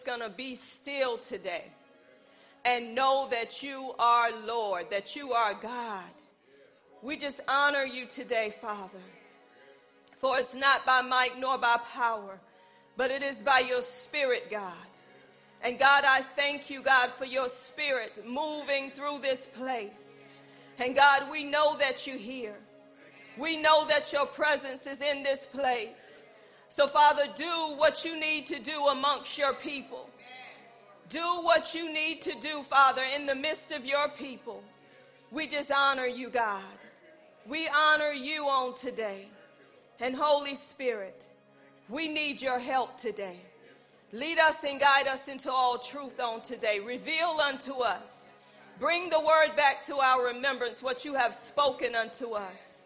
[0.00, 1.64] just going to be still today
[2.64, 6.08] and know that you are Lord, that you are God.
[7.02, 8.98] We just honor you today, Father.
[10.18, 12.40] For it's not by might nor by power,
[12.96, 14.72] but it is by your Spirit, God.
[15.62, 20.24] And God, I thank you, God, for your Spirit moving through this place.
[20.78, 22.56] And God, we know that you're here.
[23.36, 26.19] We know that your presence is in this place.
[26.70, 30.08] So, Father, do what you need to do amongst your people.
[31.08, 34.62] Do what you need to do, Father, in the midst of your people.
[35.32, 36.62] We just honor you, God.
[37.46, 39.26] We honor you on today.
[39.98, 41.26] And Holy Spirit,
[41.88, 43.40] we need your help today.
[44.12, 46.78] Lead us and guide us into all truth on today.
[46.78, 48.28] Reveal unto us.
[48.78, 52.79] Bring the word back to our remembrance, what you have spoken unto us.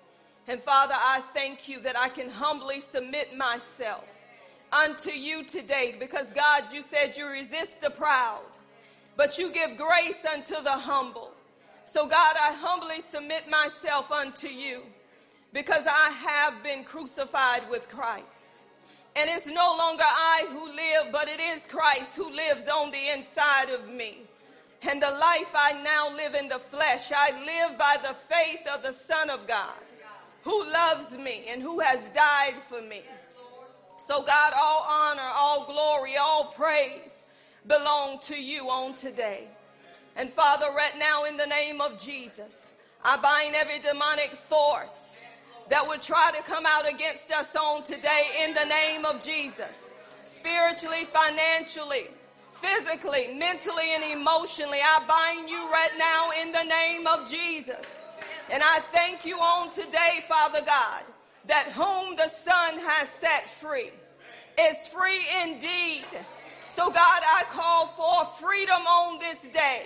[0.46, 4.06] And Father, I thank you that I can humbly submit myself
[4.70, 8.42] unto you today because God, you said you resist the proud,
[9.16, 11.30] but you give grace unto the humble.
[11.86, 14.82] So God, I humbly submit myself unto you
[15.54, 18.58] because I have been crucified with Christ.
[19.16, 23.08] And it's no longer I who live, but it is Christ who lives on the
[23.14, 24.18] inside of me.
[24.82, 28.82] And the life I now live in the flesh, I live by the faith of
[28.82, 29.78] the Son of God
[30.44, 33.02] who loves me and who has died for me.
[33.98, 37.26] So, God, all honor, all glory, all praise
[37.66, 39.48] belong to you on today.
[40.16, 42.66] And Father, right now, in the name of Jesus,
[43.02, 45.16] I bind every demonic force
[45.70, 49.92] that would try to come out against us on today in the name of Jesus.
[50.24, 52.08] Spiritually, financially,
[52.52, 58.03] physically, mentally, and emotionally, I bind you right now in the name of Jesus.
[58.50, 61.02] And I thank you on today, Father God,
[61.46, 63.90] that whom the Son has set free
[64.58, 66.04] is free indeed.
[66.70, 69.84] So, God, I call for freedom on this day.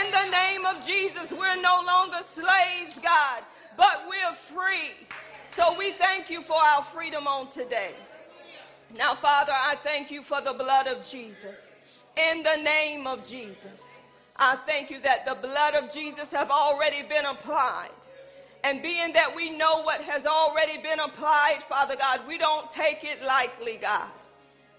[0.00, 3.42] In the name of Jesus, we're no longer slaves, God,
[3.76, 4.94] but we're free.
[5.54, 7.92] So, we thank you for our freedom on today.
[8.96, 11.72] Now, Father, I thank you for the blood of Jesus.
[12.16, 13.97] In the name of Jesus.
[14.38, 17.90] I thank you that the blood of Jesus have already been applied.
[18.64, 23.04] And being that we know what has already been applied, Father God, we don't take
[23.04, 24.08] it lightly, God.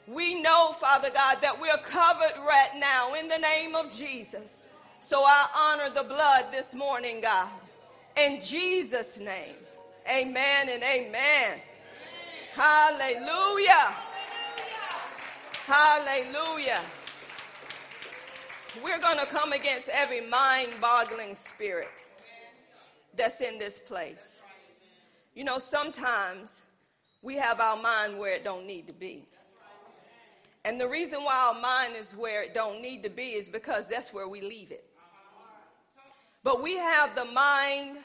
[0.08, 4.66] We know, Father God, that we're covered right now in the name of Jesus.
[5.02, 7.50] So I honor the blood this morning, God.
[8.18, 9.56] In Jesus' name,
[10.10, 11.60] amen and amen.
[12.54, 13.94] Hallelujah.
[15.66, 16.82] Hallelujah.
[18.84, 21.90] We're going to come against every mind boggling spirit
[23.16, 24.44] that's in this place.
[25.34, 26.62] You know, sometimes
[27.22, 29.26] we have our mind where it don't need to be.
[30.66, 33.88] And the reason why our mind is where it don't need to be is because
[33.88, 34.86] that's where we leave it.
[36.44, 37.98] But we have the mind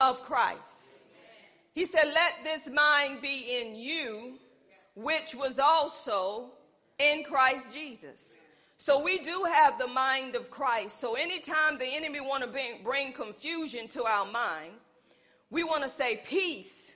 [0.00, 0.98] of Christ.
[1.74, 4.38] He said, let this mind be in you,
[4.94, 6.50] which was also
[6.98, 8.34] in Christ Jesus.
[8.78, 11.00] So we do have the mind of Christ.
[11.00, 14.72] So anytime the enemy want to bring, bring confusion to our mind,
[15.50, 16.92] we want to say peace.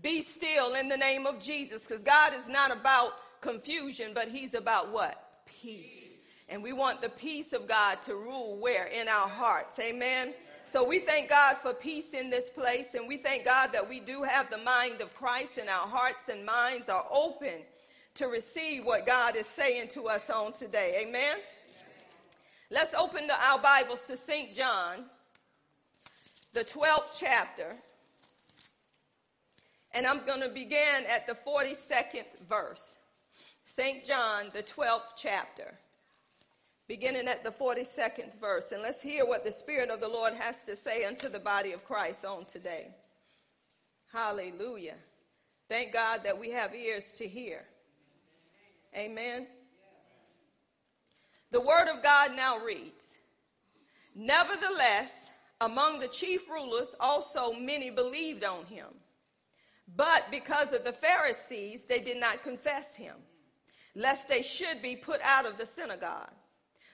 [0.00, 4.54] Be still in the name of Jesus because God is not about confusion, but he's
[4.54, 5.44] about what?
[5.46, 6.08] Peace.
[6.48, 8.86] And we want the peace of God to rule where?
[8.86, 9.78] In our hearts.
[9.78, 10.34] Amen.
[10.64, 14.00] So we thank God for peace in this place and we thank God that we
[14.00, 17.62] do have the mind of Christ and our hearts and minds are open
[18.14, 21.04] to receive what God is saying to us on today.
[21.06, 21.36] Amen?
[22.70, 24.54] Let's open the, our Bibles to St.
[24.54, 25.04] John,
[26.52, 27.76] the 12th chapter.
[29.92, 32.96] And I'm going to begin at the 42nd verse.
[33.64, 34.04] St.
[34.04, 35.74] John, the 12th chapter,
[36.88, 38.72] beginning at the 42nd verse.
[38.72, 41.72] And let's hear what the Spirit of the Lord has to say unto the body
[41.72, 42.88] of Christ on today.
[44.12, 44.96] Hallelujah.
[45.68, 47.64] Thank God that we have ears to hear.
[48.96, 49.46] Amen.
[51.50, 53.16] The word of God now reads
[54.14, 55.30] Nevertheless,
[55.60, 58.88] among the chief rulers also many believed on him.
[59.96, 63.16] But because of the Pharisees, they did not confess him,
[63.94, 66.32] lest they should be put out of the synagogue.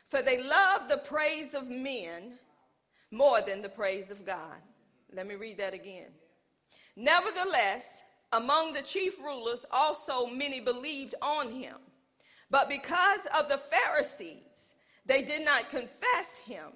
[0.08, 2.38] For they loved the praise of men
[3.10, 4.56] more than the praise of God.
[5.12, 6.08] Let me read that again.
[6.96, 8.02] Nevertheless,
[8.32, 11.76] among the chief rulers also many believed on him.
[12.50, 14.72] But because of the Pharisees,
[15.04, 16.66] they did not confess him,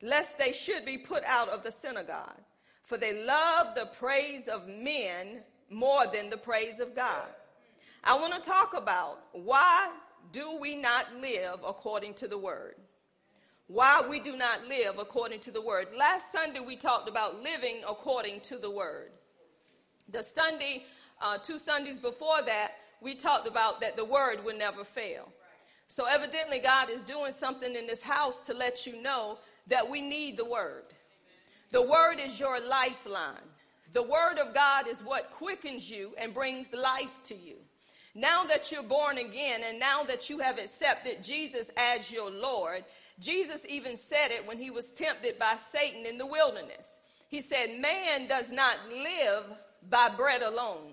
[0.00, 2.40] lest they should be put out of the synagogue.
[2.84, 7.28] For they loved the praise of men more than the praise of God.
[8.04, 9.90] I want to talk about why
[10.32, 12.74] do we not live according to the word?
[13.68, 15.88] Why we do not live according to the word.
[15.96, 19.12] Last Sunday we talked about living according to the word.
[20.10, 20.84] The Sunday,
[21.20, 25.28] uh, two Sundays before that, we talked about that the word would never fail.
[25.88, 30.00] So evidently God is doing something in this house to let you know that we
[30.00, 30.84] need the word.
[31.70, 33.48] The word is your lifeline.
[33.92, 37.56] The word of God is what quickens you and brings life to you.
[38.14, 42.84] Now that you're born again and now that you have accepted Jesus as your Lord,
[43.18, 47.00] Jesus even said it when he was tempted by Satan in the wilderness.
[47.28, 49.44] He said, Man does not live
[49.88, 50.92] by bread alone,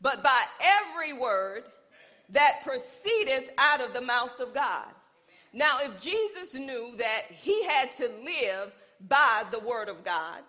[0.00, 1.64] but by every word
[2.30, 4.86] that proceedeth out of the mouth of God.
[5.52, 8.72] Now, if Jesus knew that he had to live
[9.08, 10.40] by the word of God,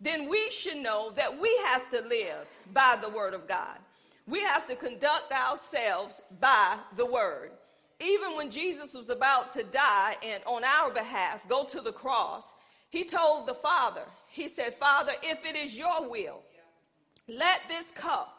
[0.00, 3.78] then we should know that we have to live by the word of God.
[4.26, 7.52] We have to conduct ourselves by the word.
[8.00, 12.54] Even when Jesus was about to die and on our behalf go to the cross,
[12.90, 16.42] he told the Father, he said, Father, if it is your will,
[17.28, 18.35] let this cup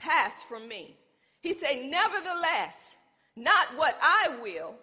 [0.00, 0.96] pass from me.
[1.40, 2.96] He said, Nevertheless,
[3.36, 4.74] not what I will,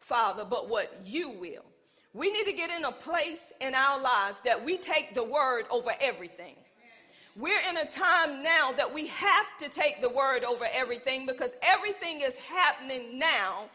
[0.00, 1.64] Father, but what you will.
[2.12, 5.64] We need to get in a place in our lives that we take the word
[5.70, 6.56] over everything.
[7.36, 11.52] We're in a time now that we have to take the word over everything because
[11.62, 13.66] everything is happening now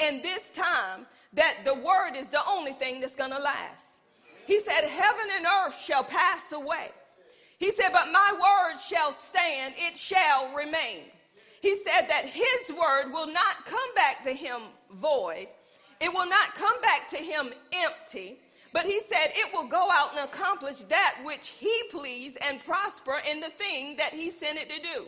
[0.00, 4.00] in this time that the word is the only thing that's going to last.
[4.46, 6.90] He said, Heaven and earth shall pass away.
[7.62, 11.04] He said, But my word shall stand, it shall remain.
[11.60, 14.62] He said that his word will not come back to him
[14.94, 15.46] void,
[16.00, 18.40] it will not come back to him empty.
[18.72, 23.20] But he said it will go out and accomplish that which he please and prosper
[23.30, 25.04] in the thing that he sent it to do.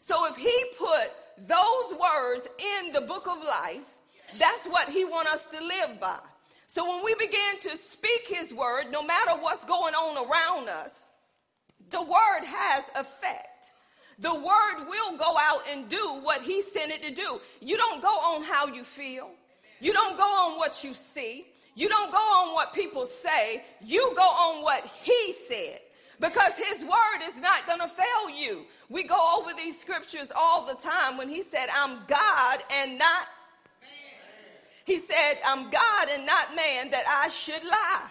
[0.00, 1.12] So if he put
[1.46, 3.84] those words in the book of life,
[4.38, 6.18] that's what he wants us to live by.
[6.66, 11.04] So when we begin to speak his word, no matter what's going on around us,
[11.90, 13.70] the word has effect.
[14.18, 17.40] The word will go out and do what he sent it to do.
[17.60, 19.30] You don't go on how you feel.
[19.80, 21.46] You don't go on what you see.
[21.74, 23.64] You don't go on what people say.
[23.80, 25.80] You go on what he said.
[26.20, 28.64] Because his word is not going to fail you.
[28.88, 33.26] We go over these scriptures all the time when he said, I'm God and not
[34.84, 38.10] he said, I'm God and not man that I should lie.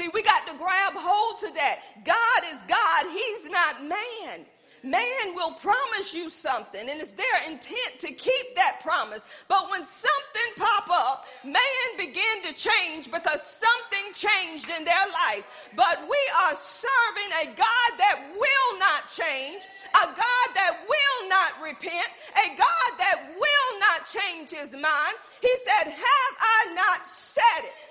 [0.00, 1.80] See, we got to grab hold to that.
[2.06, 3.12] God is God.
[3.12, 4.46] He's not man.
[4.82, 9.20] Man will promise you something and it's their intent to keep that promise.
[9.46, 15.44] But when something pop up, man begin to change because something changed in their life.
[15.76, 21.60] But we are serving a God that will not change, a God that will not
[21.62, 22.08] repent,
[22.40, 25.16] a God that will not change his mind.
[25.42, 27.89] He said, have I not said it?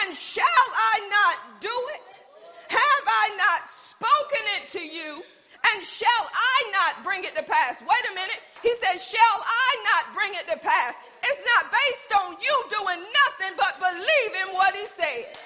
[0.00, 0.44] And shall
[0.94, 2.20] I not do it?
[2.68, 5.22] Have I not spoken it to you?
[5.74, 7.80] And shall I not bring it to pass?
[7.80, 8.40] Wait a minute.
[8.62, 10.94] He says, Shall I not bring it to pass?
[11.22, 15.36] It's not based on you doing nothing but believing what he said.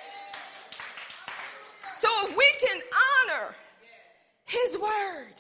[2.00, 2.80] So if we can
[3.28, 3.54] honor
[4.44, 5.34] his word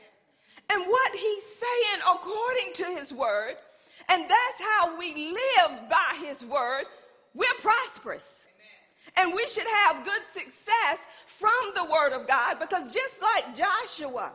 [0.68, 3.56] and what he's saying according to his word,
[4.08, 6.84] and that's how we live by his word,
[7.34, 8.45] we're prosperous.
[9.16, 14.32] And we should have good success from the word of God because just like Joshua,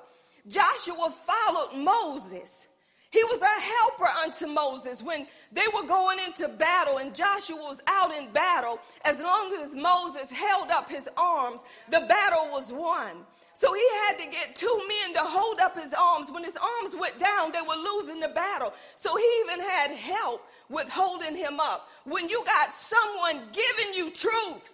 [0.48, 2.68] Joshua followed Moses.
[3.12, 7.82] He was a helper unto Moses when they were going into battle and Joshua was
[7.86, 8.80] out in battle.
[9.04, 13.26] As long as Moses held up his arms, the battle was won.
[13.54, 16.32] So he had to get two men to hold up his arms.
[16.32, 18.74] When his arms went down, they were losing the battle.
[18.96, 21.90] So he even had help with holding him up.
[22.06, 24.74] When you got someone giving you truth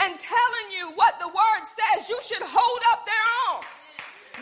[0.00, 3.66] and telling you what the word says, you should hold up their arms.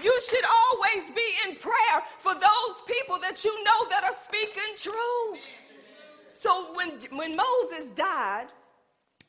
[0.03, 4.75] You should always be in prayer for those people that you know that are speaking
[4.77, 5.45] truth.
[6.33, 8.47] So when, when Moses died,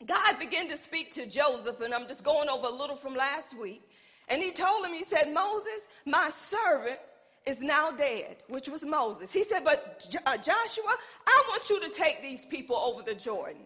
[0.05, 3.57] God began to speak to Joseph, and I'm just going over a little from last
[3.57, 3.83] week.
[4.29, 7.00] And he told him, he said, Moses, my servant
[7.45, 9.33] is now dead, which was Moses.
[9.33, 10.95] He said, but uh, Joshua,
[11.27, 13.63] I want you to take these people over the Jordan.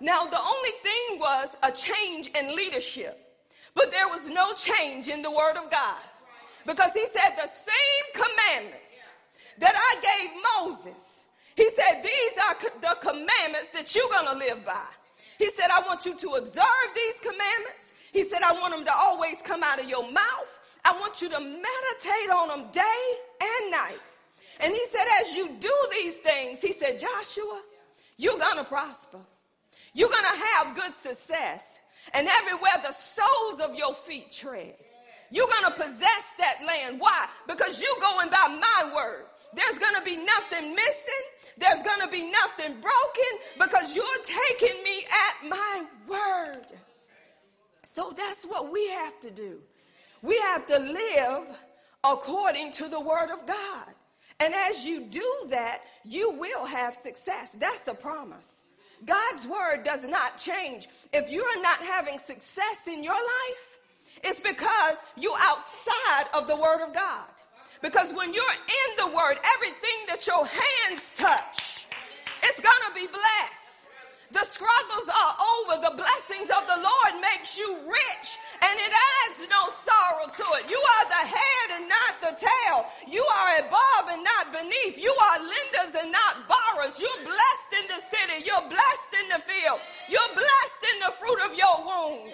[0.00, 3.18] Now, the only thing was a change in leadership,
[3.74, 6.00] but there was no change in the word of God.
[6.66, 9.08] Because he said the same commandments
[9.58, 11.24] that I gave Moses,
[11.56, 14.86] he said, these are the commandments that you're going to live by.
[15.38, 17.92] He said, I want you to observe these commandments.
[18.12, 20.47] He said, I want them to always come out of your mouth.
[20.88, 23.00] I want you to meditate on them day
[23.42, 24.00] and night.
[24.58, 27.60] And he said, as you do these things, he said, Joshua,
[28.16, 29.18] you're going to prosper.
[29.92, 31.78] You're going to have good success.
[32.14, 34.76] And everywhere the soles of your feet tread,
[35.30, 36.98] you're going to possess that land.
[36.98, 37.26] Why?
[37.46, 39.26] Because you're going by my word.
[39.52, 41.24] There's going to be nothing missing.
[41.58, 46.78] There's going to be nothing broken because you're taking me at my word.
[47.84, 49.58] So that's what we have to do.
[50.22, 51.44] We have to live
[52.04, 53.86] according to the word of God.
[54.40, 57.56] And as you do that, you will have success.
[57.58, 58.64] That's a promise.
[59.04, 60.88] God's word does not change.
[61.12, 63.78] If you're not having success in your life,
[64.24, 67.26] it's because you're outside of the word of God.
[67.80, 71.86] Because when you're in the word, everything that your hands touch,
[72.42, 73.67] it's going to be blessed.
[74.30, 75.80] The struggles are over.
[75.80, 78.28] The blessings of the Lord makes you rich
[78.60, 80.68] and it adds no sorrow to it.
[80.68, 82.84] You are the head and not the tail.
[83.08, 85.00] You are above and not beneath.
[85.00, 87.00] You are lenders and not borrowers.
[87.00, 88.44] You're blessed in the city.
[88.44, 89.80] You're blessed in the field.
[90.12, 92.28] You're blessed in the fruit of your womb.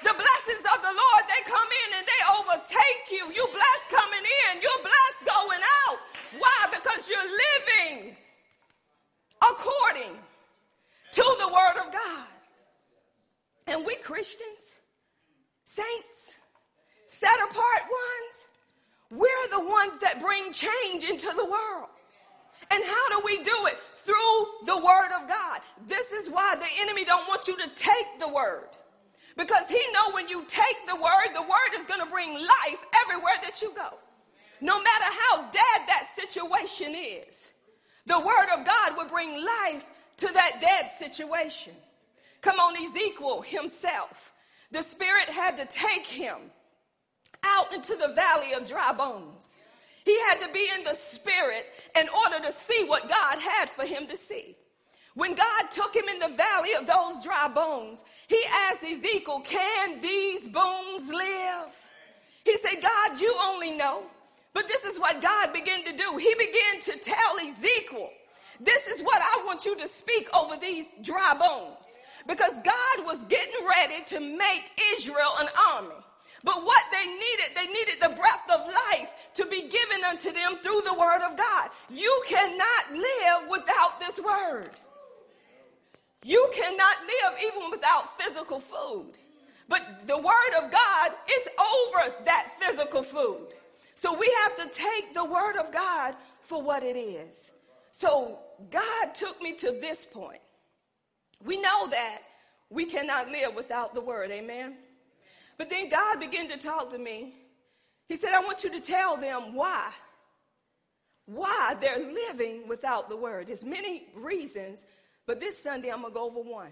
[0.00, 3.28] The blessings of the Lord, they come in and they overtake you.
[3.34, 4.62] You're blessed coming in.
[4.62, 5.98] You're blessed going out.
[6.38, 6.58] Why?
[6.72, 8.16] Because you're living
[9.42, 10.16] according
[11.12, 12.26] to the Word of God.
[13.66, 14.72] And we Christians,
[15.64, 16.36] saints,
[17.06, 18.46] set apart ones,
[19.10, 21.88] we're the ones that bring change into the world.
[22.70, 23.78] And how do we do it?
[23.96, 25.60] Through the Word of God.
[25.86, 28.68] This is why the enemy don't want you to take the Word.
[29.36, 32.84] Because he know when you take the Word, the Word is going to bring life
[33.04, 33.98] everywhere that you go.
[34.60, 37.48] No matter how dead that situation is,
[38.06, 39.86] the Word of God will bring life
[40.18, 41.72] to that dead situation.
[42.40, 44.32] Come on, Ezekiel himself.
[44.70, 46.36] The Spirit had to take him
[47.42, 49.56] out into the valley of dry bones.
[50.04, 51.66] He had to be in the Spirit
[51.98, 54.56] in order to see what God had for him to see.
[55.14, 60.00] When God took him in the valley of those dry bones, he asked Ezekiel, Can
[60.00, 61.74] these bones live?
[62.44, 64.04] He said, God, you only know.
[64.54, 66.16] But this is what God began to do.
[66.16, 68.10] He began to tell Ezekiel
[68.60, 71.98] this is what I want you to speak over these dry bones.
[72.26, 74.64] Because God was getting ready to make
[74.96, 75.94] Israel an army.
[76.44, 80.58] But what they needed, they needed the breath of life to be given unto them
[80.62, 81.70] through the word of God.
[81.88, 84.70] You cannot live without this word.
[86.24, 89.12] You cannot live even without physical food.
[89.68, 93.48] But the word of God is over that physical food.
[93.94, 97.50] So we have to take the word of God for what it is.
[97.92, 98.38] So
[98.70, 100.40] God took me to this point.
[101.44, 102.18] We know that
[102.70, 104.76] we cannot live without the word, amen?
[105.56, 107.34] But then God began to talk to me.
[108.08, 109.90] He said, I want you to tell them why.
[111.26, 113.48] Why they're living without the word.
[113.48, 114.84] There's many reasons,
[115.26, 116.70] but this Sunday I'm going to go over one.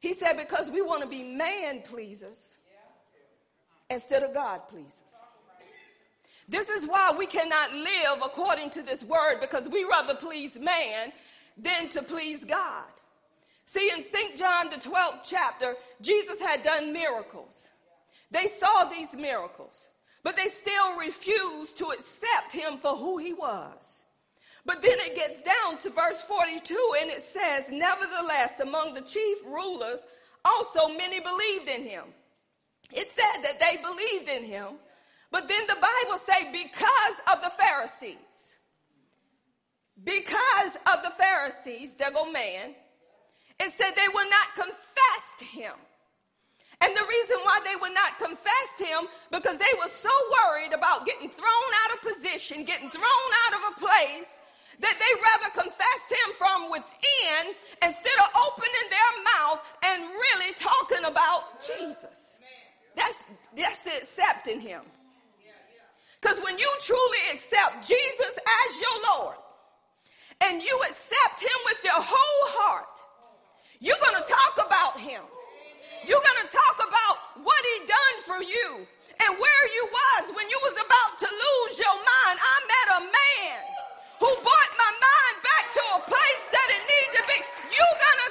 [0.00, 2.56] He said, because we want to be man pleasers
[3.88, 5.11] instead of God pleasers.
[6.52, 11.10] This is why we cannot live according to this word because we rather please man
[11.56, 12.84] than to please God.
[13.64, 14.36] See, in St.
[14.36, 17.68] John, the 12th chapter, Jesus had done miracles.
[18.30, 19.88] They saw these miracles,
[20.22, 24.04] but they still refused to accept him for who he was.
[24.66, 29.38] But then it gets down to verse 42 and it says, Nevertheless, among the chief
[29.46, 30.00] rulers,
[30.44, 32.04] also many believed in him.
[32.92, 34.74] It said that they believed in him
[35.32, 38.54] but then the Bible say because of the Pharisees,
[40.04, 42.74] because of the Pharisees, there go man,
[43.58, 45.72] it said they will not confess to him.
[46.82, 50.10] And the reason why they would not confess him, because they were so
[50.44, 54.40] worried about getting thrown out of position, getting thrown out of a place,
[54.80, 57.54] that they rather confessed him from within
[57.86, 62.36] instead of opening their mouth and really talking about Jesus.
[62.96, 63.24] That's,
[63.56, 64.82] that's accepting him.
[66.22, 69.36] Because when you truly accept Jesus as your Lord
[70.46, 73.02] and you accept him with your whole heart,
[73.82, 75.18] you're going to talk about him.
[76.06, 78.86] You're going to talk about what he done for you
[79.18, 82.36] and where you was when you was about to lose your mind.
[82.38, 83.58] I met a man
[84.22, 87.38] who brought my mind back to a place that it needed to be.
[87.74, 88.20] You're going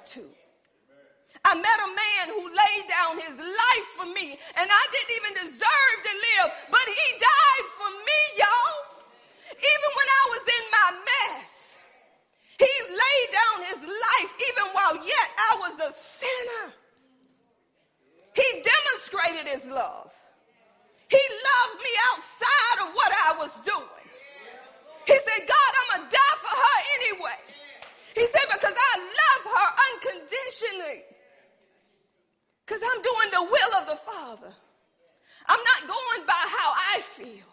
[0.00, 0.24] myself to.
[1.44, 5.32] I met a man who laid down his life for me, and I didn't even
[5.48, 8.76] deserve to live, but he died for me, y'all.
[9.56, 11.76] Even when I was in my mess,
[12.58, 16.74] he laid down his life even while yet I was a sinner.
[18.34, 20.12] He demonstrated his love.
[21.08, 24.06] He loved me outside of what I was doing.
[25.06, 27.40] He said, God, I'm going to die for her anyway.
[28.14, 31.02] He said, because I love her unconditionally.
[32.66, 34.52] Because I'm doing the will of the Father.
[35.46, 37.48] I'm not going by how I feel.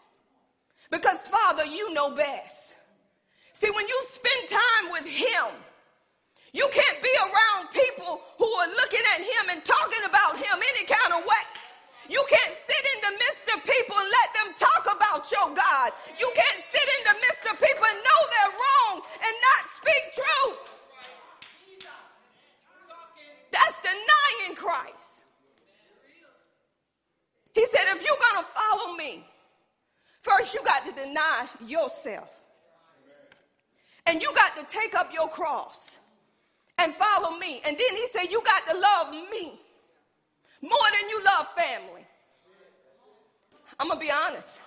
[0.91, 2.75] Because, Father, you know best.
[3.53, 5.45] See, when you spend time with Him,
[6.53, 10.85] you can't be around people who are looking at Him and talking about Him any
[10.85, 11.45] kind of way.
[12.09, 15.91] You can't sit in the midst of people and let them talk about your God.
[16.19, 20.03] You can't sit in the midst of people and know they're wrong and not speak
[20.15, 20.67] truth.
[23.51, 25.25] That's denying Christ.
[27.53, 29.25] He said, if you're going to follow me,
[30.21, 32.29] first you got to deny yourself.
[34.05, 35.97] And you got to take up your cross
[36.77, 37.61] and follow me.
[37.65, 39.59] And then he said, you got to love me
[40.61, 42.05] more than you love family.
[43.79, 44.59] I'm going to be honest.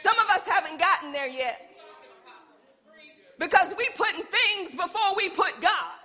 [0.00, 1.70] Some of us haven't gotten there yet
[3.38, 6.01] because we putting things before we put God.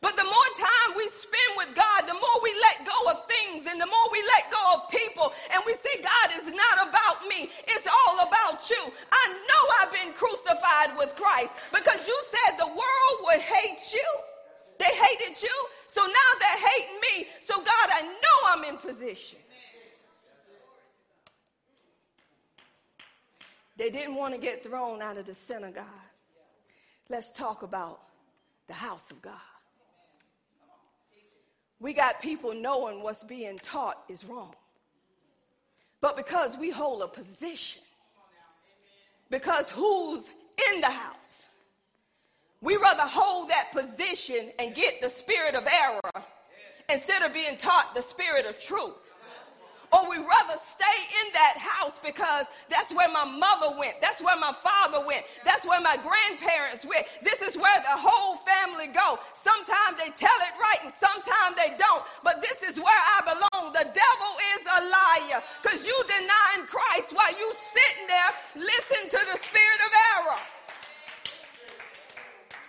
[0.00, 3.66] But the more time we spend with God, the more we let go of things
[3.68, 7.28] and the more we let go of people and we say, God is not about
[7.28, 7.50] me.
[7.68, 8.92] It's all about you.
[9.12, 14.08] I know I've been crucified with Christ because you said the world would hate you.
[14.78, 15.56] They hated you.
[15.88, 17.28] So now they're hating me.
[17.42, 19.38] So God, I know I'm in position.
[23.76, 25.84] They didn't want to get thrown out of the synagogue.
[27.10, 28.00] Let's talk about
[28.66, 29.49] the house of God.
[31.80, 34.54] We got people knowing what's being taught is wrong.
[36.00, 37.82] But because we hold a position,
[39.30, 40.28] because who's
[40.72, 41.44] in the house,
[42.60, 46.24] we rather hold that position and get the spirit of error
[46.90, 49.09] instead of being taught the spirit of truth
[49.92, 54.00] or we rather stay in that house because that's where my mother went.
[54.00, 55.26] That's where my father went.
[55.44, 57.06] That's where my grandparents went.
[57.22, 59.18] This is where the whole family go.
[59.34, 62.06] Sometimes they tell it right and sometimes they don't.
[62.22, 63.72] But this is where I belong.
[63.74, 69.20] The devil is a liar because you denying Christ while you sitting there listening to
[69.26, 70.40] the spirit of error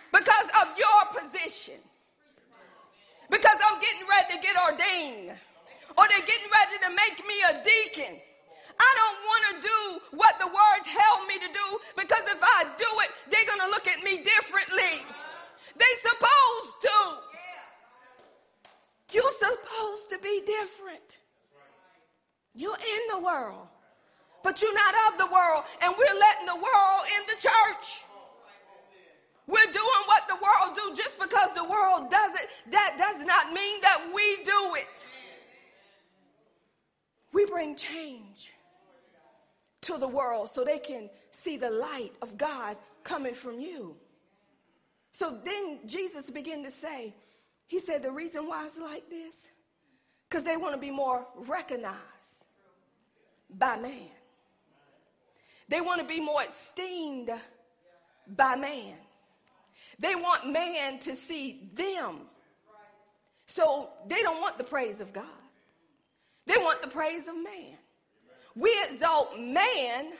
[0.09, 1.77] because of your position.
[3.29, 5.37] Because I'm getting ready to get ordained
[5.97, 8.19] or they're getting ready to make me a deacon.
[8.79, 9.79] I don't want to do
[10.17, 13.69] what the word tell me to do because if I do it, they're going to
[13.69, 15.05] look at me differently.
[15.77, 16.97] They supposed to.
[19.11, 21.17] You're supposed to be different.
[22.53, 23.67] You're in the world,
[24.43, 28.03] but you're not of the world, and we're letting the world in the church.
[29.47, 32.49] We're doing what the world do just because the world does it.
[32.71, 35.05] That does not mean that we do it.
[37.33, 38.53] We bring change
[39.81, 43.95] to the world so they can see the light of God coming from you.
[45.11, 47.13] So then Jesus began to say,
[47.67, 49.47] He said, the reason why it's like this,
[50.29, 51.97] because they want to be more recognized
[53.49, 54.09] by man.
[55.67, 57.31] They want to be more esteemed
[58.27, 58.95] by man.
[59.99, 62.21] They want man to see them.
[63.45, 65.25] So they don't want the praise of God.
[66.45, 67.77] They want the praise of man.
[68.55, 70.11] We exalt man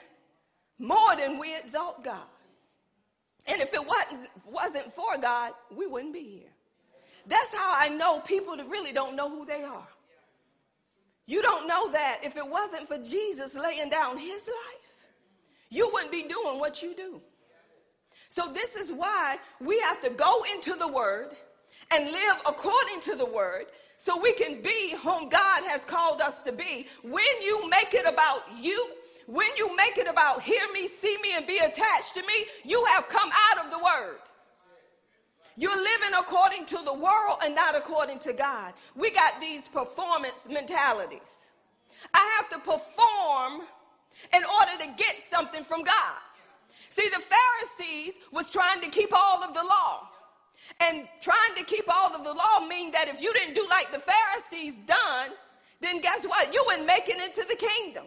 [0.78, 2.26] more than we exalt God.
[3.46, 6.50] And if it wasn't, wasn't for God, we wouldn't be here.
[7.26, 9.88] That's how I know people that really don't know who they are.
[11.26, 15.06] You don't know that if it wasn't for Jesus laying down his life,
[15.70, 17.20] you wouldn't be doing what you do.
[18.28, 21.30] So this is why we have to go into the word
[21.90, 23.66] and live according to the word
[24.02, 26.88] so we can be whom God has called us to be.
[27.04, 28.88] When you make it about you,
[29.26, 32.84] when you make it about hear me, see me, and be attached to me, you
[32.86, 34.16] have come out of the word.
[35.56, 38.74] You're living according to the world and not according to God.
[38.96, 41.50] We got these performance mentalities.
[42.12, 43.68] I have to perform
[44.34, 46.18] in order to get something from God.
[46.88, 50.08] See, the Pharisees was trying to keep all of the law.
[50.82, 53.92] And trying to keep all of the law mean that if you didn't do like
[53.92, 55.30] the Pharisees done,
[55.80, 56.52] then guess what?
[56.52, 58.04] You wouldn't make it into the kingdom.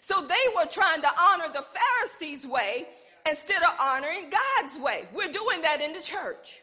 [0.00, 2.86] So they were trying to honor the Pharisees' way
[3.28, 5.06] instead of honoring God's way.
[5.12, 6.60] We're doing that in the church.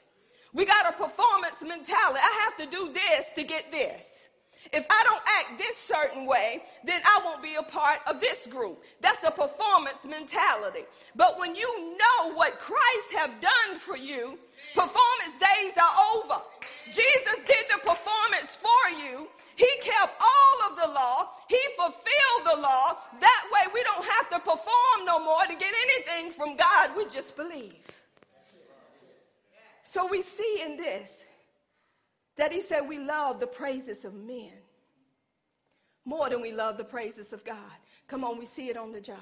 [0.54, 2.20] We got a performance mentality.
[2.22, 4.28] I have to do this to get this.
[4.72, 8.46] If I don't act this certain way, then I won't be a part of this
[8.48, 8.84] group.
[9.02, 10.82] That's a performance mentality.
[11.16, 14.38] But when you know what Christ have done for you,
[14.74, 16.42] performance days are over.
[16.86, 19.28] Jesus did the performance for you.
[19.56, 21.32] He kept all of the law.
[21.48, 22.98] He fulfilled the law.
[23.20, 26.92] That way we don't have to perform no more to get anything from God.
[26.96, 27.86] We just believe.
[29.84, 31.24] So we see in this
[32.38, 34.54] that he said we love the praises of men
[36.06, 37.58] more than we love the praises of God.
[38.08, 39.18] Come on, we see it on the job.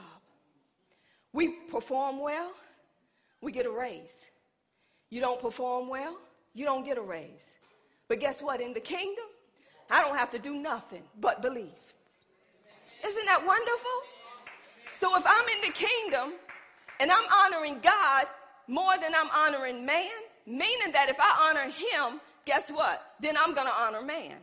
[1.33, 2.51] We perform well,
[3.41, 4.25] we get a raise.
[5.09, 6.17] You don't perform well,
[6.53, 7.55] you don't get a raise.
[8.07, 8.61] But guess what?
[8.61, 9.25] In the kingdom,
[9.89, 11.93] I don't have to do nothing but believe.
[13.05, 13.97] Isn't that wonderful?
[14.95, 16.33] So if I'm in the kingdom
[16.99, 18.25] and I'm honoring God
[18.67, 20.09] more than I'm honoring man,
[20.47, 23.15] Meaning that if I honor him, guess what?
[23.19, 24.37] Then I'm going to honor man.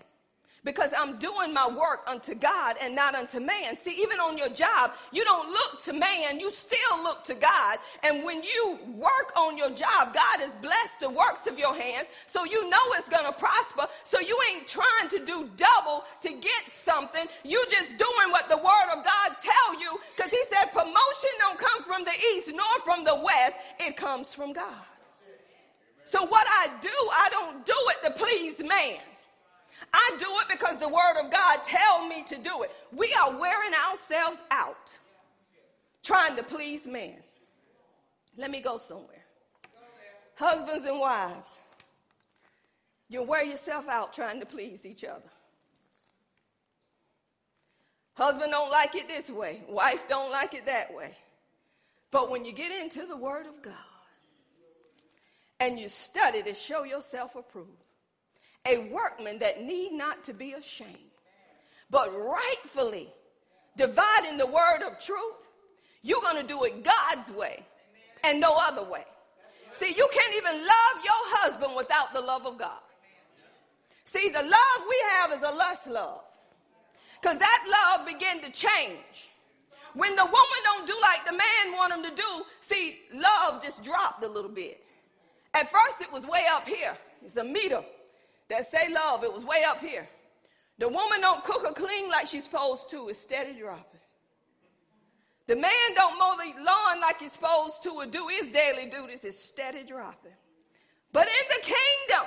[0.64, 3.76] Because I'm doing my work unto God and not unto man.
[3.76, 7.78] See, even on your job, you don't look to man, you still look to God.
[8.02, 12.08] And when you work on your job, God has blessed the works of your hands,
[12.26, 13.86] so you know it's going to prosper.
[14.04, 17.26] So you ain't trying to do double to get something.
[17.44, 21.58] You just doing what the word of God tell you because he said promotion don't
[21.58, 23.56] come from the east nor from the west.
[23.78, 24.84] It comes from God.
[26.04, 28.98] So what I do, I don't do it to please man.
[29.96, 32.72] I do it because the word of God tell me to do it.
[32.92, 34.92] We are wearing ourselves out
[36.02, 37.18] trying to please man.
[38.36, 39.24] Let me go somewhere.
[40.34, 41.54] Husbands and wives,
[43.08, 45.30] you wear yourself out trying to please each other.
[48.14, 49.62] Husband don't like it this way.
[49.68, 51.16] Wife don't like it that way.
[52.10, 53.74] But when you get into the word of God,
[55.60, 57.83] and you study to show yourself approved.
[58.66, 60.90] A workman that need not to be ashamed,
[61.90, 63.08] but rightfully
[63.76, 65.48] dividing the word of truth,
[66.02, 67.64] you're going to do it God's way
[68.22, 69.04] and no other way.
[69.72, 72.78] See, you can't even love your husband without the love of God.
[74.04, 76.20] See, the love we have is a lust love.
[77.20, 77.64] Because that
[77.96, 79.30] love began to change.
[79.94, 83.82] When the woman don't do like the man want him to do, see, love just
[83.82, 84.84] dropped a little bit.
[85.54, 86.96] At first, it was way up here.
[87.24, 87.82] It's a meter
[88.48, 89.24] that say love.
[89.24, 90.08] It was way up here.
[90.78, 93.08] The woman don't cook or clean like she's supposed to.
[93.08, 94.00] It's steady dropping.
[95.46, 99.24] The man don't mow the lawn like he's supposed to or do his daily duties.
[99.24, 100.32] It's steady dropping.
[101.12, 102.26] But in the kingdom,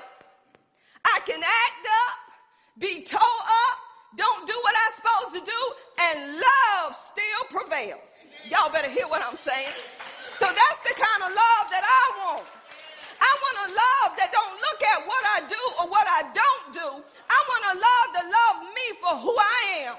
[1.03, 3.77] I can act up, be tore up,
[4.15, 5.61] don't do what I'm supposed to do,
[5.99, 8.09] and love still prevails.
[8.47, 9.73] Y'all better hear what I'm saying.
[10.37, 12.47] So that's the kind of love that I want.
[13.17, 16.67] I want a love that don't look at what I do or what I don't
[16.73, 16.89] do.
[17.01, 19.95] I want a love that love me for who I am.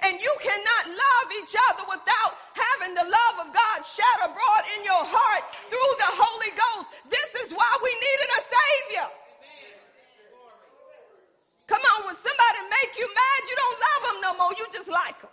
[0.00, 4.84] And you cannot love each other without having the love of God shed abroad in
[4.84, 6.88] your heart through the Holy Ghost.
[7.08, 9.08] This is why we needed a Savior.
[11.68, 14.52] Come on, when somebody make you mad, you don't love them no more.
[14.56, 15.30] You just like them.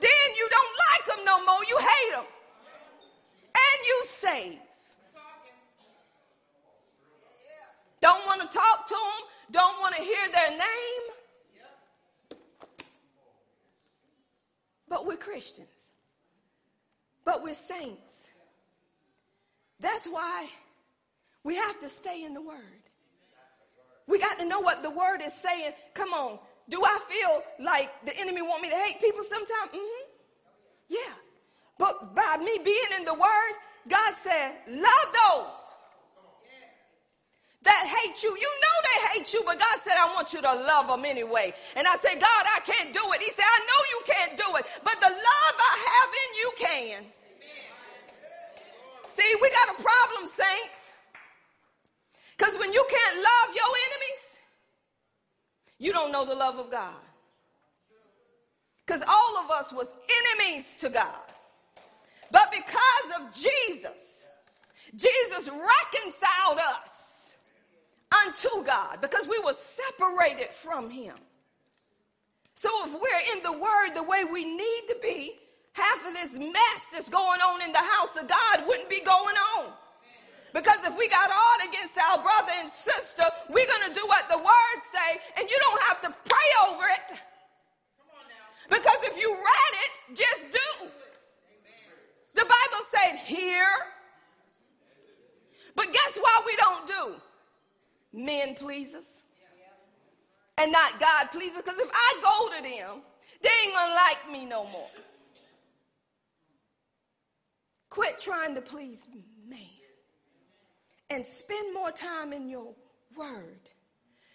[0.00, 1.62] Then you don't like them no more.
[1.68, 2.28] You hate them.
[3.50, 4.66] And you save.
[8.06, 11.02] don't want to talk to them, don't want to hear their name.
[14.88, 15.68] But we're Christians.
[17.24, 18.28] But we're saints.
[19.80, 20.48] That's why
[21.42, 22.56] we have to stay in the Word.
[24.06, 25.72] We got to know what the Word is saying.
[25.94, 26.38] Come on.
[26.68, 29.70] Do I feel like the enemy want me to hate people sometimes?
[29.72, 30.10] Mm-hmm.
[30.88, 30.98] Yeah.
[31.78, 33.52] But by me being in the Word,
[33.88, 35.65] God said, love those
[37.66, 38.30] that hate you.
[38.30, 41.52] You know they hate you, but God said, I want you to love them anyway.
[41.74, 43.20] And I said, God, I can't do it.
[43.20, 46.50] He said, I know you can't do it, but the love I have in you
[46.56, 47.02] can.
[49.16, 50.92] See, we got a problem, saints.
[52.36, 54.24] Because when you can't love your enemies,
[55.78, 57.00] you don't know the love of God.
[58.84, 59.88] Because all of us was
[60.38, 61.26] enemies to God.
[62.30, 64.24] But because of Jesus,
[64.94, 66.95] Jesus reconciled us
[68.12, 71.14] unto God because we were separated from him.
[72.54, 75.38] So if we're in the word the way we need to be,
[75.72, 79.36] half of this mess that's going on in the house of God wouldn't be going
[79.56, 79.72] on.
[80.54, 84.26] Because if we got aught against our brother and sister, we're going to do what
[84.30, 87.18] the word say, and you don't have to pray over it.
[88.70, 90.88] Because if you read it, just do.
[92.34, 93.66] The Bible said hear.
[95.74, 97.20] But guess why we don't do?
[98.16, 99.22] Men pleasers.
[100.58, 101.62] And not God pleasers.
[101.62, 103.02] Because if I go to them,
[103.42, 104.88] they ain't gonna like me no more.
[107.90, 109.06] Quit trying to please
[109.46, 109.58] man.
[111.10, 112.74] And spend more time in your
[113.16, 113.60] word.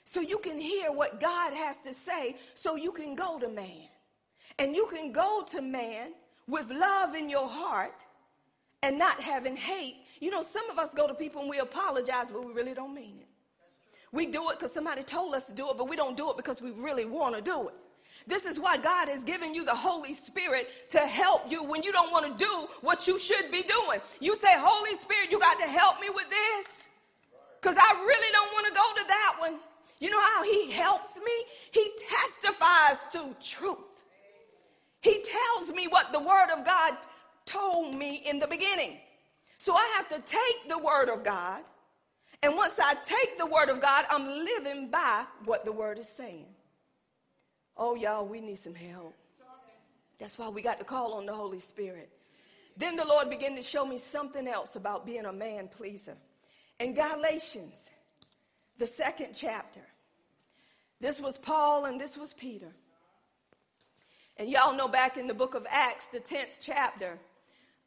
[0.06, 3.88] So you can hear what God has to say, so you can go to man.
[4.60, 6.12] And you can go to man
[6.48, 8.04] with love in your heart
[8.84, 9.96] and not having hate.
[10.20, 12.94] You know, some of us go to people and we apologize, but we really don't
[12.94, 13.31] mean it.
[14.12, 16.38] We do it because somebody told us to do it, but we don't do it
[16.38, 17.76] because we really want to do it.
[18.28, 21.92] This is why God has given you the Holy Spirit to help you when you
[21.92, 24.00] don't want to do what you should be doing.
[24.20, 26.88] You say, Holy Spirit, you got to help me with this
[27.60, 29.60] because I really don't want to go to that one.
[30.00, 31.32] You know how He helps me?
[31.72, 33.78] He testifies to truth.
[35.02, 36.96] He tells me what the Word of God
[37.46, 38.98] told me in the beginning.
[39.58, 41.62] So I have to take the Word of God.
[42.44, 46.10] And once I take the Word of God, I'm living by what the Word is
[46.10, 46.48] saying.
[47.78, 49.16] Oh, y'all, we need some help.
[50.20, 52.10] That's why we got to call on the Holy Spirit.
[52.78, 56.16] Then the Lord began to show me something else about being a man pleaser.
[56.80, 57.90] In Galatians,
[58.78, 59.82] the second chapter,
[61.00, 62.72] this was Paul and this was Peter.
[64.38, 67.20] And y'all know back in the book of Acts, the 10th chapter,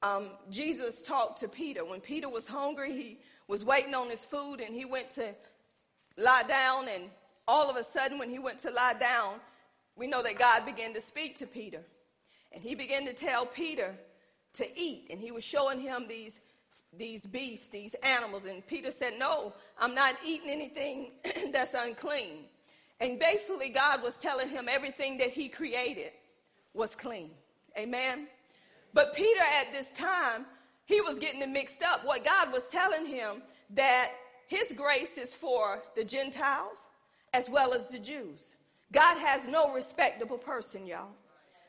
[0.02, 1.84] um, Jesus talked to Peter.
[1.84, 5.34] When Peter was hungry, he was waiting on his food and he went to
[6.16, 6.88] lie down.
[6.88, 7.04] And
[7.46, 9.34] all of a sudden, when he went to lie down,
[9.96, 11.80] we know that God began to speak to Peter.
[12.52, 13.94] And he began to tell Peter
[14.54, 15.08] to eat.
[15.10, 16.40] And he was showing him these,
[16.96, 18.44] these beasts, these animals.
[18.46, 21.12] And Peter said, No, I'm not eating anything
[21.52, 22.44] that's unclean.
[23.00, 26.12] And basically, God was telling him everything that he created
[26.72, 27.30] was clean.
[27.76, 28.28] Amen.
[28.92, 30.46] But Peter at this time,
[30.86, 32.04] he was getting it mixed up.
[32.04, 34.12] What God was telling him that
[34.46, 36.88] his grace is for the Gentiles
[37.32, 38.54] as well as the Jews.
[38.92, 41.08] God has no respectable person, y'all.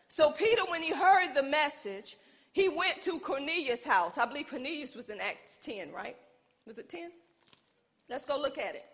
[0.07, 2.17] So Peter, when he heard the message,
[2.51, 4.17] he went to Cornelius' house.
[4.17, 6.15] I believe Cornelius was in Acts 10, right?
[6.67, 7.11] Was it 10?
[8.09, 8.85] Let's go look at it.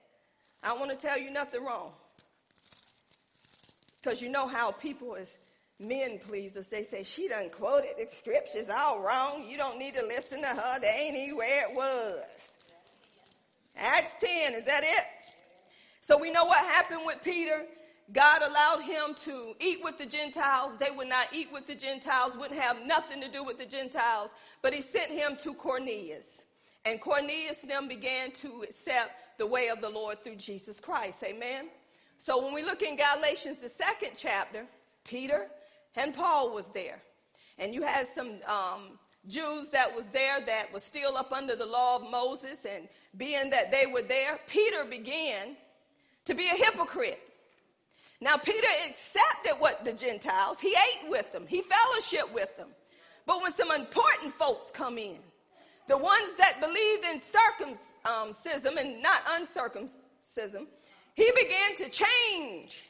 [0.64, 1.92] I don't want to tell you nothing wrong.
[4.02, 5.38] Because you know how people is
[5.82, 6.68] men pleasers.
[6.68, 9.46] They say, she done quoted the scriptures all wrong.
[9.48, 10.80] You don't need to listen to her.
[10.80, 12.52] They ain't even where it was.
[13.76, 15.06] Acts 10, is that it?
[16.02, 17.64] So we know what happened with Peter.
[18.12, 20.78] God allowed him to eat with the Gentiles.
[20.78, 24.32] They would not eat with the Gentiles, wouldn't have nothing to do with the Gentiles.
[24.62, 26.42] But he sent him to Cornelius.
[26.84, 31.24] And Cornelius then began to accept the way of the Lord through Jesus Christ.
[31.24, 31.70] Amen.
[32.18, 34.66] So when we look in Galatians, the second chapter,
[35.04, 35.48] Peter
[35.96, 37.02] and Paul was there.
[37.58, 41.66] And you had some um, Jews that was there that was still up under the
[41.66, 42.66] law of Moses.
[42.66, 45.56] And being that they were there, Peter began
[46.26, 47.20] to be a hypocrite.
[48.20, 52.70] Now, Peter accepted what the Gentiles, he ate with them, he fellowship with them.
[53.26, 55.18] But when some important folks come in,
[55.88, 60.68] the ones that believed in circumcision and not uncircumcision,
[61.16, 62.84] he began to change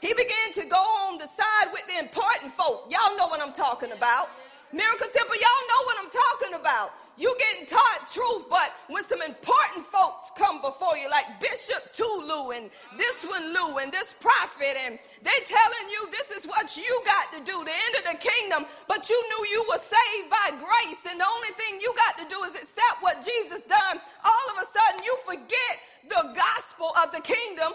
[0.00, 2.86] he began to go on the side with the important folk.
[2.90, 4.28] Y'all know what I'm talking about.
[4.72, 6.92] Miracle Temple, y'all know what I'm talking about.
[7.16, 12.50] You getting taught truth, but when some important folks come before you, like Bishop Tulu
[12.50, 17.02] and this one Lou and this prophet, and they telling you this is what you
[17.06, 21.08] got to do, end of the kingdom, but you knew you were saved by grace,
[21.08, 23.96] and the only thing you got to do is accept what Jesus done.
[24.22, 25.74] All of a sudden, you forget
[26.08, 27.72] the gospel of the kingdom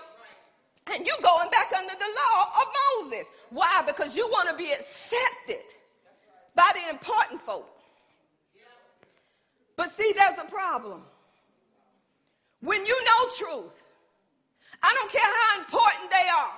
[0.88, 2.68] and you going back under the law of
[3.04, 3.28] Moses.
[3.50, 3.84] Why?
[3.86, 5.64] Because you want to be accepted
[6.56, 7.68] by the important folk.
[9.76, 11.02] But see, there's a problem.
[12.62, 13.84] When you know truth,
[14.84, 16.54] I don't care how important they are,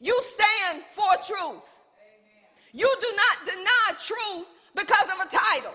[0.00, 1.62] you stand for truth.
[2.72, 5.74] You do not deny truth because of a title.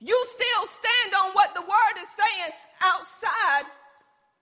[0.00, 3.64] You still stand on what the word is saying outside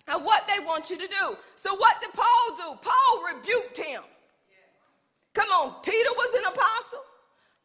[0.08, 1.36] and what they want you to do.
[1.56, 2.78] So what did Paul do?
[2.82, 4.02] Paul rebuked him.
[5.34, 7.04] Come on, Peter was an apostle.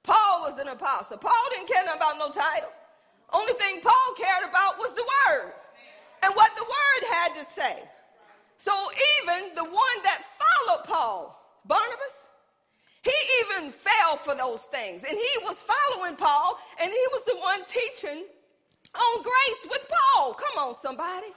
[0.03, 1.17] Paul was an apostle.
[1.17, 2.69] Paul didn't care about no title.
[3.31, 5.53] Only thing Paul cared about was the word
[6.23, 7.77] and what the word had to say.
[8.57, 8.71] So
[9.23, 12.27] even the one that followed Paul, Barnabas,
[13.03, 15.03] he even fell for those things.
[15.03, 18.23] And he was following Paul, and he was the one teaching
[18.93, 20.33] on grace with Paul.
[20.35, 21.27] Come on, somebody.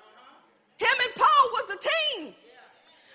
[0.76, 2.34] Him and Paul was a team.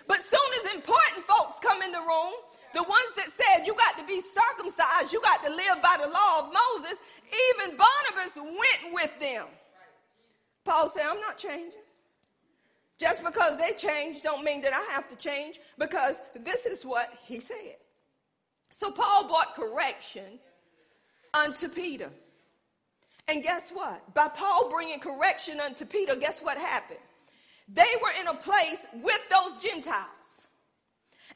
[0.07, 2.33] But soon as important folks come in the room,
[2.73, 6.09] the ones that said you got to be circumcised, you got to live by the
[6.09, 6.99] law of Moses,
[7.31, 9.45] even Barnabas went with them.
[10.65, 11.81] Paul said, I'm not changing.
[12.99, 17.13] Just because they changed don't mean that I have to change because this is what
[17.25, 17.77] he said.
[18.71, 20.39] So Paul brought correction
[21.33, 22.09] unto Peter.
[23.27, 24.13] And guess what?
[24.13, 26.99] By Paul bringing correction unto Peter, guess what happened?
[27.73, 30.47] They were in a place with those Gentiles.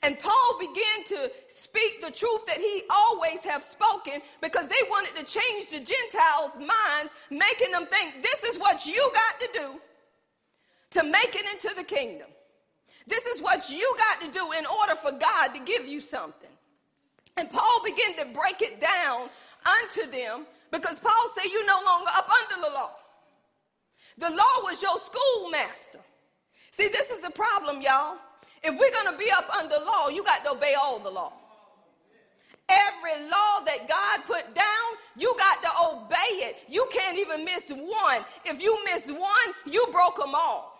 [0.02, 5.16] And Paul began to speak the truth that he always have spoken because they wanted
[5.16, 9.80] to change the Gentiles' minds, making them think this is what you got to do
[11.00, 12.28] to make it into the kingdom.
[13.08, 16.50] This is what you got to do in order for God to give you something.
[17.38, 19.30] And Paul began to break it down
[19.66, 22.92] unto them because Paul said, You're no longer up under the law.
[24.18, 26.00] The law was your schoolmaster.
[26.74, 28.18] See, this is the problem, y'all.
[28.64, 31.32] If we're going to be up under law, you got to obey all the law.
[32.68, 36.58] Every law that God put down, you got to obey it.
[36.68, 38.26] You can't even miss one.
[38.44, 40.72] If you miss one, you broke them all.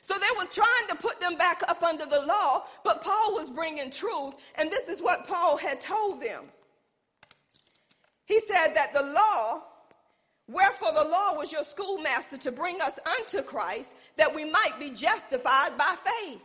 [0.00, 3.50] So they were trying to put them back up under the law, but Paul was
[3.50, 6.44] bringing truth, and this is what Paul had told them.
[8.24, 9.62] He said that the law,
[10.48, 14.90] wherefore the law was your schoolmaster to bring us unto Christ, that we might be
[14.90, 16.42] justified by faith.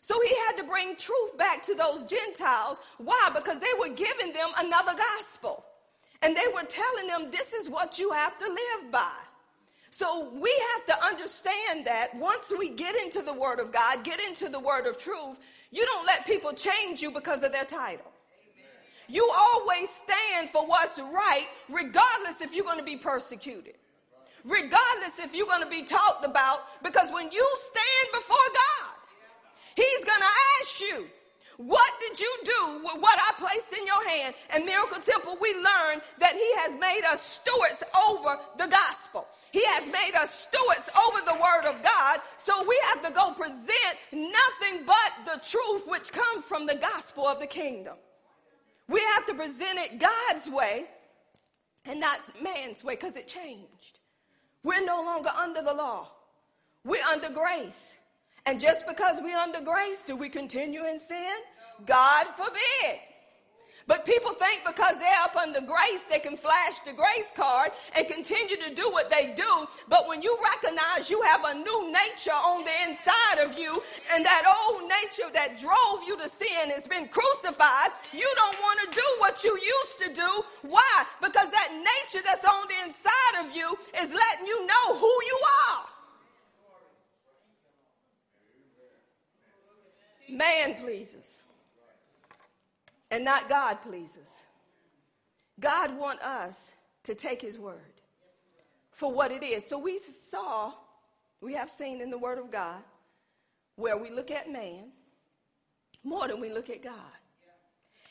[0.00, 2.78] So he had to bring truth back to those Gentiles.
[2.98, 3.30] Why?
[3.34, 5.64] Because they were giving them another gospel.
[6.22, 9.12] And they were telling them, this is what you have to live by.
[9.90, 14.20] So we have to understand that once we get into the Word of God, get
[14.20, 15.36] into the Word of truth,
[15.70, 18.11] you don't let people change you because of their title.
[19.08, 23.74] You always stand for what's right, regardless if you're going to be persecuted,
[24.44, 28.92] regardless if you're going to be talked about, because when you stand before God,
[29.74, 31.06] He's going to ask you,
[31.58, 34.34] what did you do with what I placed in your hand?
[34.50, 39.26] And Miracle Temple, we learn that He has made us stewards over the gospel.
[39.52, 42.20] He has made us stewards over the word of God.
[42.38, 47.26] So we have to go present nothing but the truth which comes from the gospel
[47.26, 47.94] of the kingdom.
[48.88, 50.84] We have to present it God's way
[51.84, 53.98] and not man's way because it changed.
[54.62, 56.08] We're no longer under the law.
[56.84, 57.94] We're under grace.
[58.46, 61.32] And just because we're under grace, do we continue in sin?
[61.86, 63.00] God forbid.
[63.86, 68.06] But people think because they're up under grace, they can flash the grace card and
[68.06, 69.66] continue to do what they do.
[69.88, 73.82] But when you recognize you have a new nature on the inside of you,
[74.14, 78.80] and that old nature that drove you to sin has been crucified, you don't want
[78.80, 80.44] to do what you used to do.
[80.62, 81.04] Why?
[81.20, 85.40] Because that nature that's on the inside of you is letting you know who you
[85.68, 85.86] are.
[90.30, 91.42] Man pleases
[93.12, 94.42] and not God pleases.
[95.60, 96.72] God want us
[97.04, 98.00] to take his word
[98.90, 99.66] for what it is.
[99.66, 100.72] So we saw,
[101.42, 102.80] we have seen in the word of God
[103.76, 104.92] where we look at man
[106.02, 106.94] more than we look at God.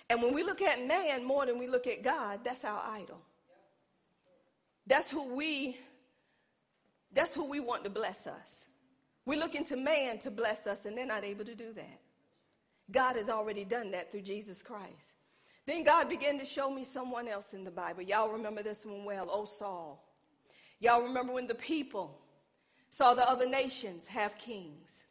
[0.08, 3.22] And when we look at man more than we look at God, that's our idol.
[4.86, 5.78] That's who we
[7.14, 8.66] that's who we want to bless us.
[9.26, 12.01] We're looking to man to bless us and they're not able to do that.
[12.92, 15.14] God has already done that through Jesus Christ.
[15.66, 18.02] Then God began to show me someone else in the Bible.
[18.02, 20.04] Y'all remember this one well, oh Saul.
[20.80, 22.18] Y'all remember when the people
[22.90, 25.04] saw the other nations have kings.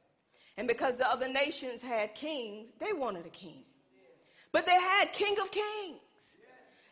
[0.57, 3.63] And because the other nations had kings, they wanted a king.
[4.53, 6.01] But they had King of Kings.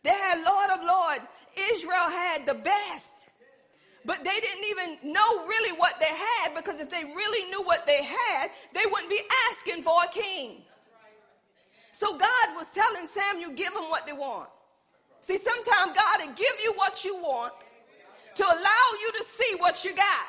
[0.05, 1.27] They had Lord of Lords.
[1.73, 3.27] Israel had the best.
[4.05, 7.85] But they didn't even know really what they had because if they really knew what
[7.85, 9.21] they had, they wouldn't be
[9.51, 10.63] asking for a king.
[11.99, 14.49] So God was telling Samuel, give them what they want.
[15.21, 17.53] See, sometimes God will give you what you want
[18.37, 20.27] to allow you to see what you got.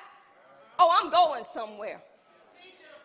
[0.80, 2.02] Oh, I'm going somewhere.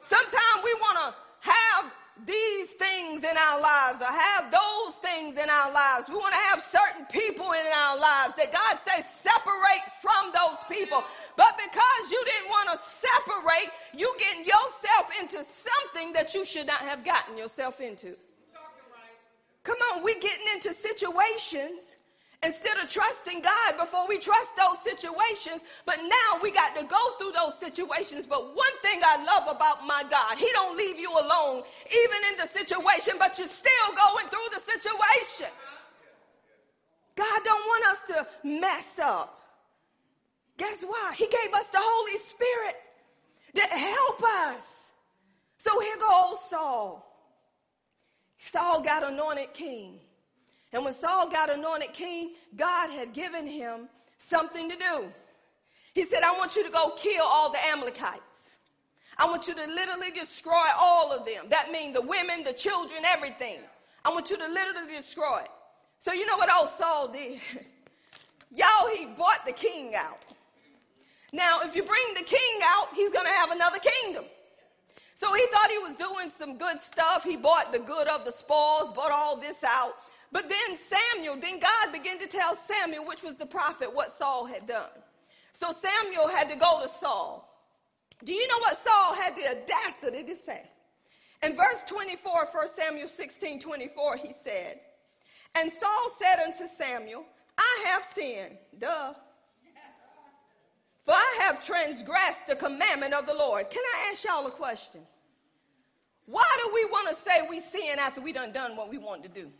[0.00, 1.92] Sometimes we want to have
[2.24, 6.08] these things in our lives or have those things in our lives.
[6.08, 10.64] We want to have certain people in our lives that God says separate from those
[10.72, 11.04] people.
[11.36, 16.66] But because you didn't want to separate, you getting yourself into something that you should
[16.66, 18.16] not have gotten yourself into.
[19.64, 21.96] Come on, we're getting into situations
[22.42, 25.64] instead of trusting God before we trust those situations.
[25.86, 28.26] But now we got to go through those situations.
[28.26, 32.36] But one thing I love about my God, He don't leave you alone, even in
[32.38, 35.48] the situation, but you're still going through the situation.
[37.16, 39.40] God don't want us to mess up.
[40.58, 41.14] Guess what?
[41.14, 42.76] He gave us the Holy Spirit
[43.54, 44.90] to help us.
[45.56, 47.13] So here goes Saul.
[48.38, 50.00] Saul got anointed king.
[50.72, 55.12] And when Saul got anointed king, God had given him something to do.
[55.94, 58.56] He said, I want you to go kill all the Amalekites.
[59.16, 61.46] I want you to literally destroy all of them.
[61.50, 63.58] That means the women, the children, everything.
[64.04, 65.50] I want you to literally destroy it.
[65.98, 67.40] So you know what old Saul did?
[68.54, 70.24] Y'all, he bought the king out.
[71.32, 74.24] Now, if you bring the king out, he's going to have another kingdom.
[75.14, 77.22] So he thought he was doing some good stuff.
[77.22, 79.94] He bought the good of the spoils, bought all this out.
[80.32, 84.44] But then Samuel, then God began to tell Samuel, which was the prophet, what Saul
[84.46, 84.90] had done.
[85.52, 87.48] So Samuel had to go to Saul.
[88.24, 90.62] Do you know what Saul had the audacity to say?
[91.44, 94.80] In verse 24, 1 Samuel 16 24, he said,
[95.54, 97.24] And Saul said unto Samuel,
[97.56, 98.56] I have sinned.
[98.78, 99.14] Duh.
[101.04, 103.68] For I have transgressed the commandment of the Lord.
[103.70, 105.02] Can I ask y'all a question?
[106.26, 109.22] Why do we want to say we sin after we done done what we want
[109.24, 109.50] to do?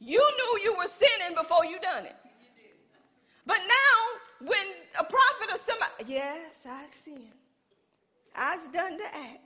[0.00, 2.16] You knew you were sinning before you done it.
[3.46, 4.66] But now, when
[4.98, 7.28] a prophet or somebody, yes, I sin.
[8.34, 9.38] I've done the act.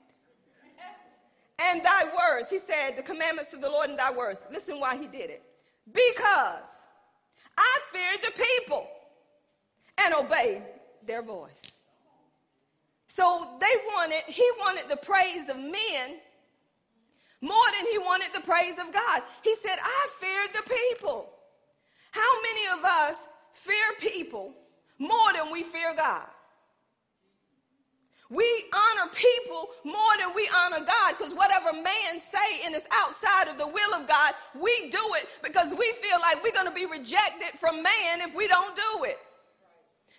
[1.58, 4.46] And thy words, he said, the commandments of the Lord and thy words.
[4.50, 5.42] Listen why he did it.
[5.92, 6.68] Because
[7.56, 8.88] I feared the people
[10.04, 10.62] and obeyed
[11.04, 11.72] their voice.
[13.08, 16.18] So they wanted, he wanted the praise of men
[17.40, 19.22] more than he wanted the praise of God.
[19.42, 21.30] He said, I feared the people.
[22.10, 24.52] How many of us fear people
[24.98, 26.26] more than we fear God?
[28.28, 33.48] We honor people more than we honor God because whatever man say and is outside
[33.48, 36.74] of the will of God, we do it because we feel like we're going to
[36.74, 39.18] be rejected from man if we don't do it.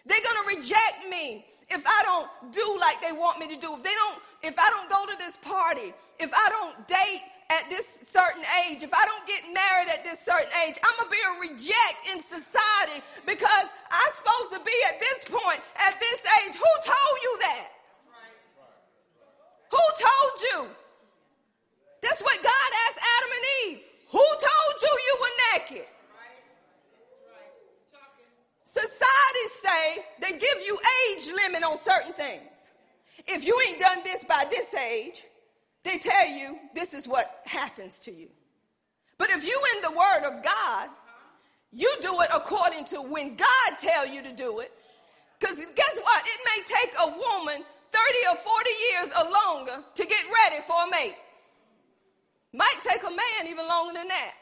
[0.08, 3.76] They're going to reject me if I don't do like they want me to do.
[3.76, 7.70] If they don't, if I don't go to this party, if I don't date at
[7.70, 11.20] this certain age, if I don't get married at this certain age, I'm gonna be
[11.20, 16.56] a reject in society because I'm supposed to be at this point, at this age.
[16.56, 17.68] Who told you that?
[19.72, 20.58] Who told you?
[22.02, 23.80] That's what God asked Adam and Eve.
[24.12, 25.88] Who told you you were naked?
[28.78, 30.78] Society say they give you
[31.10, 32.70] age limit on certain things.
[33.26, 35.24] If you ain't done this by this age,
[35.84, 38.28] they tell you this is what happens to you.
[39.18, 40.90] But if you in the word of God,
[41.72, 44.72] you do it according to when God tell you to do it.
[45.40, 46.24] Because guess what?
[46.26, 50.84] It may take a woman 30 or 40 years or longer to get ready for
[50.86, 51.16] a mate.
[52.54, 54.34] Might take a man even longer than that.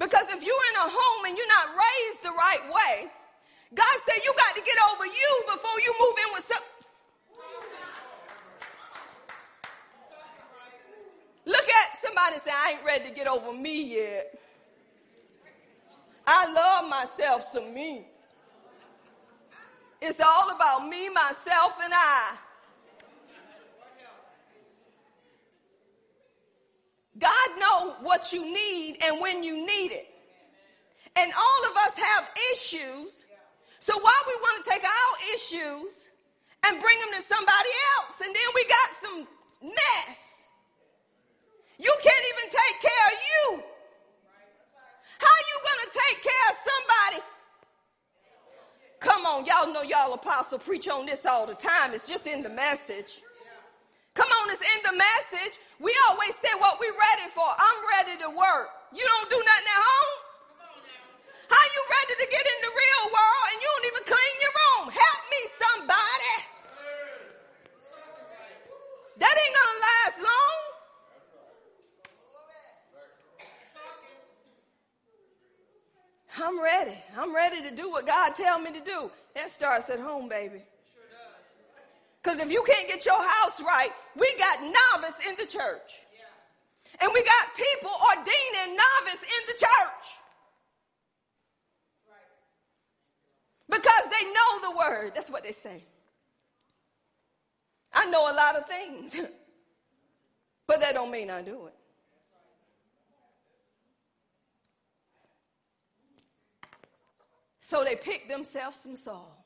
[0.00, 3.10] Because if you're in a home and you're not raised the right way,
[3.74, 6.62] God said you got to get over you before you move in with some.
[11.44, 14.38] Look at somebody say, I ain't ready to get over me yet.
[16.26, 18.06] I love myself some me.
[20.00, 22.36] It's all about me, myself, and I.
[27.20, 30.08] God knows what you need and when you need it.
[31.16, 33.24] And all of us have issues.
[33.80, 35.92] So why we want to take our issues
[36.64, 38.20] and bring them to somebody else?
[38.24, 39.28] And then we got some
[39.62, 40.18] mess.
[41.78, 43.62] You can't even take care of you.
[45.18, 47.24] How you going to take care of somebody?
[49.00, 51.92] Come on, y'all know y'all apostle preach on this all the time.
[51.92, 53.20] It's just in the message.
[54.80, 55.60] The message.
[55.78, 57.44] We always say what we're ready for.
[57.46, 58.70] I'm ready to work.
[58.92, 60.18] You don't do nothing at home?
[61.48, 64.54] How you ready to get in the real world and you don't even clean your
[64.56, 64.84] room?
[64.90, 66.34] Help me, somebody.
[69.18, 70.60] That ain't gonna last long.
[76.38, 76.98] I'm ready.
[77.18, 79.10] I'm ready to do what God tell me to do.
[79.36, 80.62] That starts at home, baby.
[82.22, 85.92] Because if you can't get your house right, we got novice in the church.
[87.00, 90.06] And we got people ordaining novice in the church.
[93.70, 95.12] Because they know the word.
[95.14, 95.84] That's what they say.
[97.92, 99.16] I know a lot of things,
[100.66, 101.74] but that don't mean I do it.
[107.60, 109.39] So they picked themselves some Saul.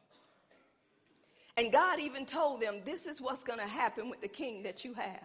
[1.57, 4.85] And God even told them, this is what's going to happen with the king that
[4.85, 5.23] you have.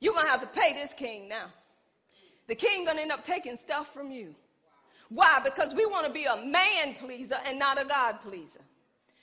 [0.00, 1.46] You're going to have to pay this king now.
[2.46, 4.34] The king going to end up taking stuff from you.
[5.08, 5.40] Why?
[5.42, 8.60] Because we want to be a man pleaser and not a God pleaser.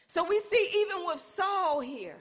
[0.08, 2.18] So we see even with Saul here,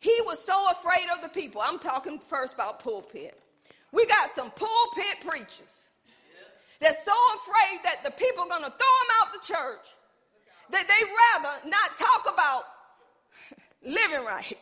[0.00, 1.60] he was so afraid of the people.
[1.62, 3.38] I'm talking first about pulpit.
[3.92, 5.90] We got some pulpit preachers
[6.80, 9.86] that's so afraid that the people are going to throw them out the church
[10.70, 12.64] that they rather not talk about
[13.82, 14.58] living right.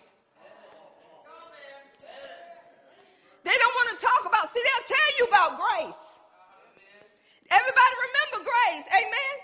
[3.45, 6.05] They don't want to talk about, see, they'll tell you about grace.
[7.51, 8.87] Everybody remember grace.
[8.93, 9.35] Amen.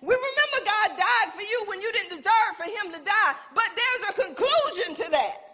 [0.00, 3.68] We remember God died for you when you didn't deserve for him to die, but
[3.76, 5.50] there's a conclusion to that.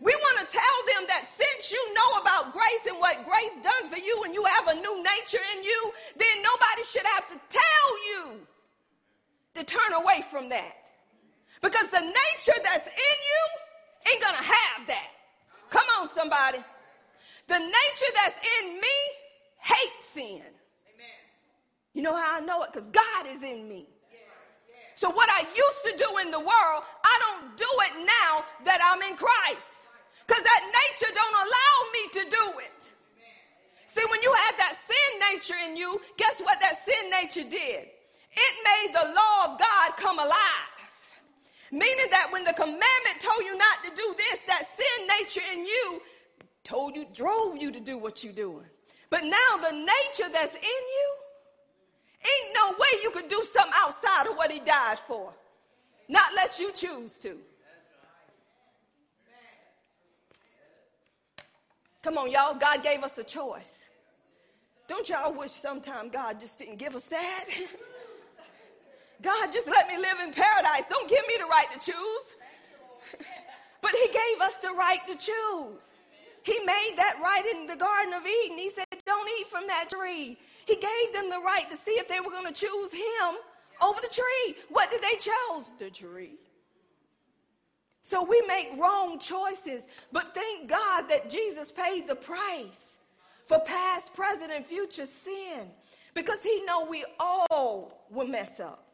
[0.00, 3.88] We want to tell them that since you know about grace and what grace done
[3.88, 7.40] for you and you have a new nature in you, then nobody should have to
[7.48, 8.40] tell you
[9.54, 10.81] to turn away from that.
[11.62, 15.08] Because the nature that's in you ain't to have that.
[15.70, 16.58] Come on, somebody.
[17.46, 18.96] The nature that's in me
[19.58, 20.42] hates sin.
[20.42, 21.22] Amen.
[21.94, 22.72] You know how I know it?
[22.72, 23.86] Because God is in me.
[24.94, 28.78] So what I used to do in the world, I don't do it now that
[28.82, 29.86] I'm in Christ.
[30.26, 32.90] Because that nature don't allow me to do it.
[33.86, 37.88] See, when you have that sin nature in you, guess what that sin nature did?
[38.32, 40.71] It made the law of God come alive.
[41.72, 45.64] Meaning that when the commandment told you not to do this, that sin nature in
[45.64, 46.02] you
[46.64, 48.66] told you, drove you to do what you're doing.
[49.08, 51.16] But now the nature that's in you,
[52.20, 55.32] ain't no way you could do something outside of what he died for.
[56.08, 57.38] Not unless you choose to.
[62.02, 62.54] Come on, y'all.
[62.54, 63.86] God gave us a choice.
[64.88, 67.46] Don't y'all wish sometime God just didn't give us that?
[69.22, 70.84] God, just let me live in paradise.
[70.88, 72.34] Don't give me the right to choose.
[73.80, 75.92] but He gave us the right to choose.
[76.44, 78.58] He made that right in the Garden of Eden.
[78.58, 80.36] He said, Don't eat from that tree.
[80.66, 83.36] He gave them the right to see if they were going to choose Him
[83.80, 84.56] over the tree.
[84.68, 85.72] What did they choose?
[85.78, 86.34] The tree.
[88.02, 92.98] So we make wrong choices, but thank God that Jesus paid the price
[93.46, 95.70] for past, present, and future sin
[96.12, 98.91] because He know we all will mess up.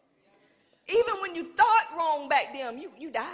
[0.89, 3.26] Even when you thought wrong back then, you, you died.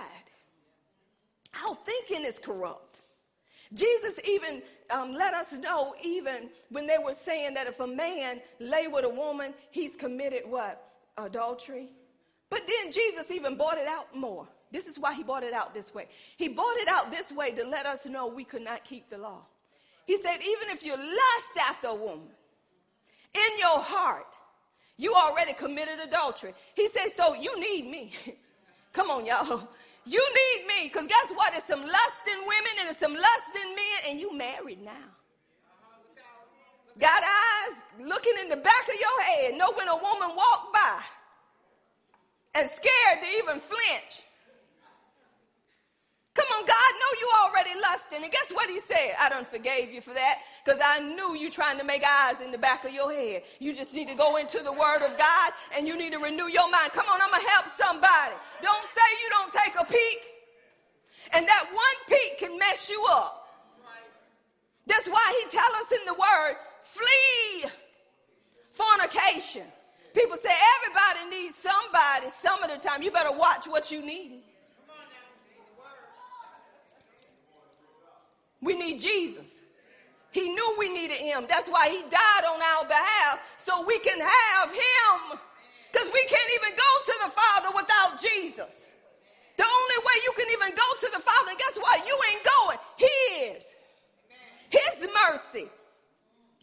[1.64, 3.00] Our thinking is corrupt.
[3.72, 8.40] Jesus even um, let us know, even when they were saying that if a man
[8.60, 10.92] lay with a woman, he's committed what?
[11.16, 11.90] Adultery.
[12.50, 14.46] But then Jesus even brought it out more.
[14.70, 16.08] This is why he brought it out this way.
[16.36, 19.18] He brought it out this way to let us know we could not keep the
[19.18, 19.42] law.
[20.04, 22.28] He said, even if you lust after a woman
[23.32, 24.36] in your heart,
[24.96, 26.54] you already committed adultery.
[26.74, 28.12] He said, So you need me.
[28.92, 29.68] Come on, y'all.
[30.06, 30.88] You need me.
[30.88, 31.52] Because guess what?
[31.52, 34.92] There's some lusting women and there's some lusting men, and you married now.
[36.98, 41.00] Got eyes looking in the back of your head, know when a woman walked by
[42.54, 44.22] and scared to even flinch.
[46.34, 48.24] Come on, God know you already lusting.
[48.24, 49.14] And guess what he said?
[49.20, 52.50] I don't forgave you for that because I knew you trying to make eyes in
[52.50, 53.44] the back of your head.
[53.60, 56.48] You just need to go into the word of God and you need to renew
[56.48, 56.92] your mind.
[56.92, 58.34] Come on, I'm going to help somebody.
[58.62, 60.18] Don't say you don't take a peek.
[61.32, 63.40] And that one peek can mess you up.
[64.86, 67.70] That's why he tell us in the word, flee
[68.72, 69.62] fornication.
[70.14, 73.02] People say everybody needs somebody some of the time.
[73.02, 74.42] You better watch what you need.
[78.64, 79.60] We need Jesus.
[80.32, 81.44] He knew we needed him.
[81.48, 85.38] That's why he died on our behalf so we can have him.
[85.92, 88.90] Because we can't even go to the Father without Jesus.
[89.56, 92.04] The only way you can even go to the Father, and guess what?
[92.04, 92.78] You ain't going.
[92.96, 93.04] He
[93.44, 93.64] is.
[94.70, 95.68] His mercy.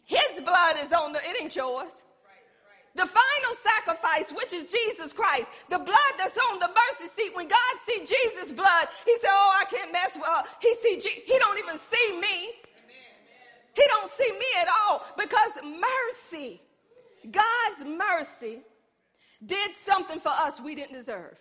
[0.04, 1.92] His blood is on the, it ain't yours.
[2.94, 7.34] The final sacrifice, which is Jesus Christ, the blood that's on the mercy seat.
[7.34, 11.00] When God see Jesus' blood, He said, "Oh, I can't mess with her." He see,
[11.00, 12.52] G- He don't even see me.
[13.74, 16.60] He don't see me at all because mercy,
[17.30, 18.60] God's mercy,
[19.44, 21.38] did something for us we didn't deserve.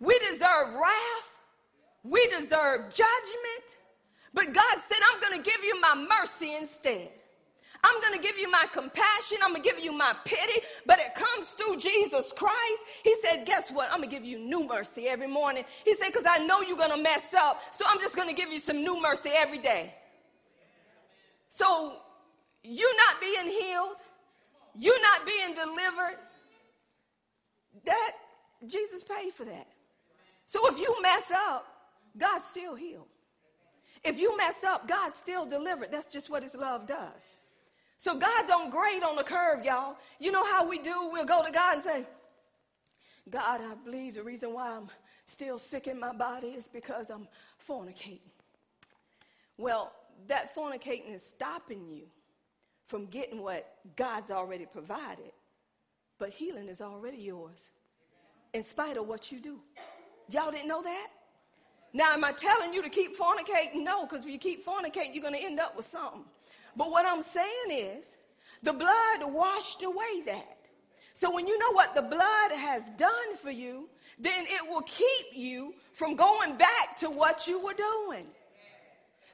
[0.00, 1.30] We deserve wrath.
[2.02, 3.76] We deserve judgment.
[4.34, 7.12] But God said, "I'm going to give you my mercy instead."
[7.84, 9.38] I'm going to give you my compassion.
[9.42, 12.82] I'm going to give you my pity, but it comes through Jesus Christ.
[13.02, 13.90] He said, guess what?
[13.90, 15.64] I'm going to give you new mercy every morning.
[15.84, 17.60] He said, because I know you're going to mess up.
[17.72, 19.94] So I'm just going to give you some new mercy every day.
[21.48, 21.96] So
[22.62, 23.96] you not being healed,
[24.78, 26.18] you not being delivered,
[27.84, 28.12] that
[28.66, 29.66] Jesus paid for that.
[30.46, 31.66] So if you mess up,
[32.16, 33.08] God still healed.
[34.04, 35.90] If you mess up, God still delivered.
[35.90, 37.36] That's just what his love does.
[38.02, 39.94] So God don't grade on the curve, y'all.
[40.18, 41.08] You know how we do?
[41.12, 42.04] We'll go to God and say,
[43.30, 44.88] God, I believe the reason why I'm
[45.24, 47.28] still sick in my body is because I'm
[47.64, 48.18] fornicating.
[49.56, 49.92] Well,
[50.26, 52.02] that fornicating is stopping you
[52.88, 55.30] from getting what God's already provided,
[56.18, 57.70] but healing is already yours
[58.52, 59.60] in spite of what you do.
[60.28, 61.06] Y'all didn't know that?
[61.92, 63.84] Now, am I telling you to keep fornicating?
[63.84, 66.24] No, because if you keep fornicating, you're going to end up with something.
[66.76, 68.06] But what I'm saying is,
[68.62, 70.58] the blood washed away that.
[71.14, 75.26] So when you know what the blood has done for you, then it will keep
[75.34, 78.26] you from going back to what you were doing.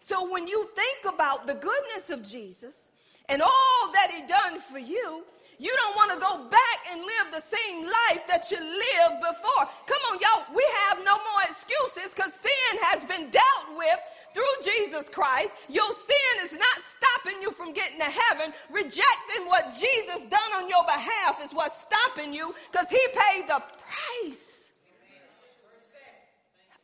[0.01, 2.91] So when you think about the goodness of Jesus
[3.29, 5.25] and all that he done for you,
[5.59, 9.69] you don't want to go back and live the same life that you lived before.
[9.87, 10.55] Come on, y'all.
[10.55, 13.99] We have no more excuses because sin has been dealt with
[14.35, 15.53] through Jesus Christ.
[15.69, 18.53] Your sin is not stopping you from getting to heaven.
[18.71, 23.61] Rejecting what Jesus done on your behalf is what's stopping you because he paid the
[23.61, 24.71] price.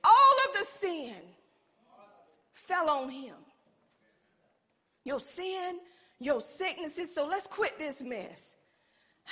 [0.03, 1.15] All of the sin
[2.53, 3.35] fell on him.
[5.05, 5.79] Your sin,
[6.19, 7.15] your sicknesses.
[7.15, 8.55] So let's quit this mess.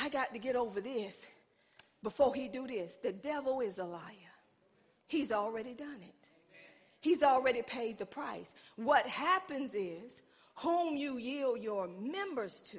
[0.00, 1.26] I got to get over this
[2.02, 2.96] before he do this.
[3.02, 4.00] The devil is a liar.
[5.06, 6.22] He's already done it.
[7.03, 8.55] He's already paid the price.
[8.76, 10.22] What happens is
[10.55, 12.78] whom you yield your members to,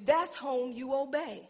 [0.00, 1.48] that's whom you obey.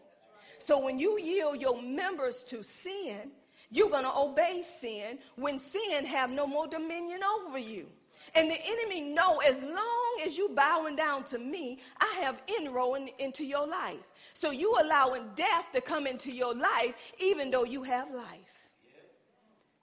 [0.59, 3.31] So when you yield your members to sin,
[3.71, 7.87] you're going to obey sin when sin have no more dominion over you.
[8.35, 13.09] And the enemy know as long as you bowing down to me, I have inroad
[13.17, 14.07] into your life.
[14.35, 18.48] So you allowing death to come into your life even though you have life.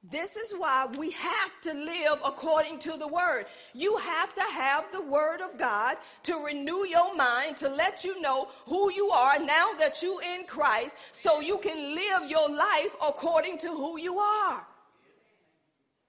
[0.09, 3.47] This is why we have to live according to the word.
[3.75, 8.21] You have to have the word of God to renew your mind, to let you
[8.21, 12.95] know who you are now that you in Christ, so you can live your life
[13.05, 14.65] according to who you are.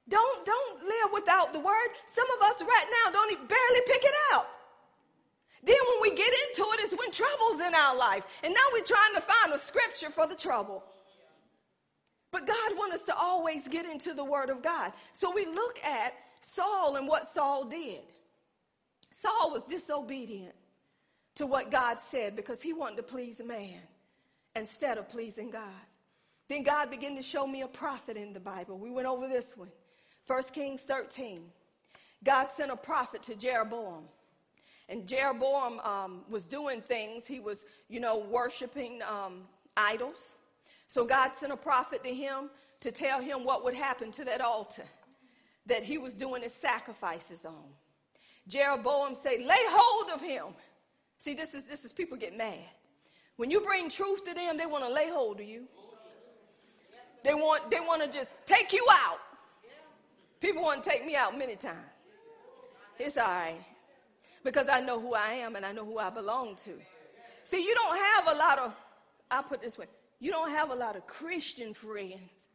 [0.09, 1.89] Don't, don't live without the word.
[2.05, 4.47] Some of us right now don't even barely pick it up.
[5.63, 8.25] Then when we get into it, it's when trouble's in our life.
[8.43, 10.83] And now we're trying to find a scripture for the trouble.
[12.31, 14.91] But God wants us to always get into the word of God.
[15.13, 18.01] So we look at Saul and what Saul did.
[19.11, 20.53] Saul was disobedient
[21.35, 23.79] to what God said because he wanted to please man
[24.55, 25.63] instead of pleasing God.
[26.47, 28.77] Then God began to show me a prophet in the Bible.
[28.77, 29.71] We went over this one.
[30.27, 31.41] 1 Kings 13.
[32.23, 34.03] God sent a prophet to Jeroboam.
[34.89, 37.25] And Jeroboam um, was doing things.
[37.27, 39.41] He was, you know, worshiping um,
[39.75, 40.35] idols.
[40.87, 44.41] So God sent a prophet to him to tell him what would happen to that
[44.41, 44.85] altar
[45.65, 47.65] that he was doing his sacrifices on.
[48.47, 50.45] Jeroboam said, lay hold of him.
[51.19, 52.59] See, this is, this is people get mad.
[53.35, 55.65] When you bring truth to them, they want to lay hold of you.
[57.23, 59.19] They want, they want to just take you out.
[60.39, 61.77] People want to take me out many times.
[62.99, 63.59] It's all right.
[64.43, 66.71] Because I know who I am and I know who I belong to.
[67.43, 68.73] See, you don't have a lot of,
[69.29, 69.87] I'll put this way,
[70.19, 72.47] you don't have a lot of Christian friends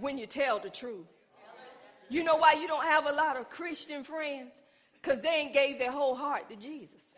[0.00, 1.06] when you tell the truth.
[2.08, 4.60] You know why you don't have a lot of Christian friends?
[5.00, 7.14] Because they ain't gave their whole heart to Jesus.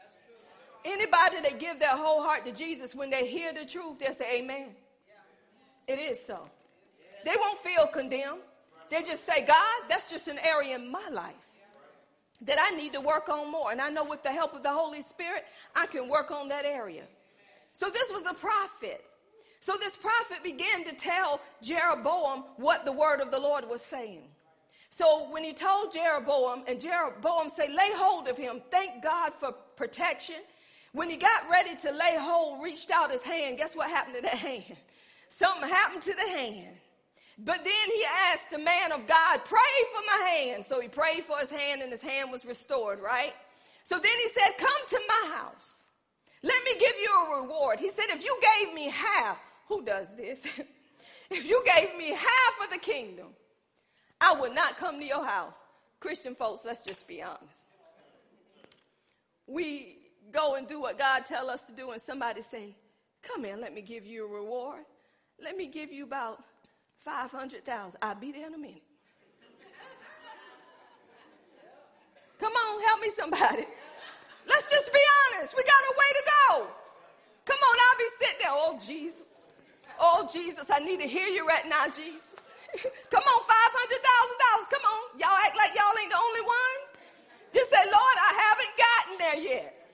[0.84, 4.38] Anybody that give their whole heart to Jesus, when they hear the truth, they say,
[4.38, 4.68] Amen.
[5.86, 6.48] It is so.
[7.24, 8.40] They won't feel condemned.
[8.90, 11.34] They just say, God, that's just an area in my life
[12.42, 13.72] that I need to work on more.
[13.72, 16.64] And I know with the help of the Holy Spirit, I can work on that
[16.64, 17.04] area.
[17.72, 19.04] So this was a prophet.
[19.64, 24.24] So this prophet began to tell Jeroboam what the word of the Lord was saying.
[24.90, 29.52] So when he told Jeroboam, and Jeroboam said, lay hold of him, thank God for
[29.74, 30.42] protection.
[30.92, 34.20] When he got ready to lay hold, reached out his hand, guess what happened to
[34.20, 34.76] that hand?
[35.30, 36.76] Something happened to the hand.
[37.38, 38.04] But then he
[38.34, 39.58] asked the man of God, pray
[39.94, 40.66] for my hand.
[40.66, 43.32] So he prayed for his hand and his hand was restored, right?
[43.82, 45.86] So then he said, come to my house.
[46.42, 47.80] Let me give you a reward.
[47.80, 49.38] He said, if you gave me half,
[49.68, 50.46] who does this?
[51.30, 53.28] if you gave me half of the kingdom,
[54.20, 55.56] I would not come to your house.
[56.00, 57.68] Christian folks, let's just be honest.
[59.46, 59.98] We
[60.32, 62.74] go and do what God tell us to do and somebody say,
[63.22, 64.84] come here, let me give you a reward.
[65.42, 66.44] Let me give you about
[67.04, 67.98] 500,000.
[68.00, 68.80] I'll be there in a minute.
[72.38, 73.66] Come on, help me somebody.
[74.46, 75.00] Let's just be
[75.32, 75.56] honest.
[75.56, 76.66] We got a way to go.
[77.44, 78.52] Come on, I'll be sitting there.
[78.52, 79.33] Oh, Jesus.
[79.98, 82.52] Oh, Jesus, I need to hear you right now, Jesus.
[83.10, 84.70] Come on, $500,000.
[84.70, 85.18] Come on.
[85.18, 86.80] Y'all act like y'all ain't the only one.
[87.52, 89.84] Just say, Lord, I haven't gotten there yet.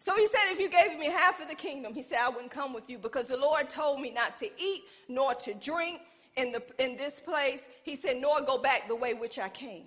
[0.00, 2.50] So he said, if you gave me half of the kingdom, he said, I wouldn't
[2.50, 6.00] come with you because the Lord told me not to eat nor to drink
[6.36, 7.66] in, the, in this place.
[7.84, 9.84] He said, nor go back the way which I came.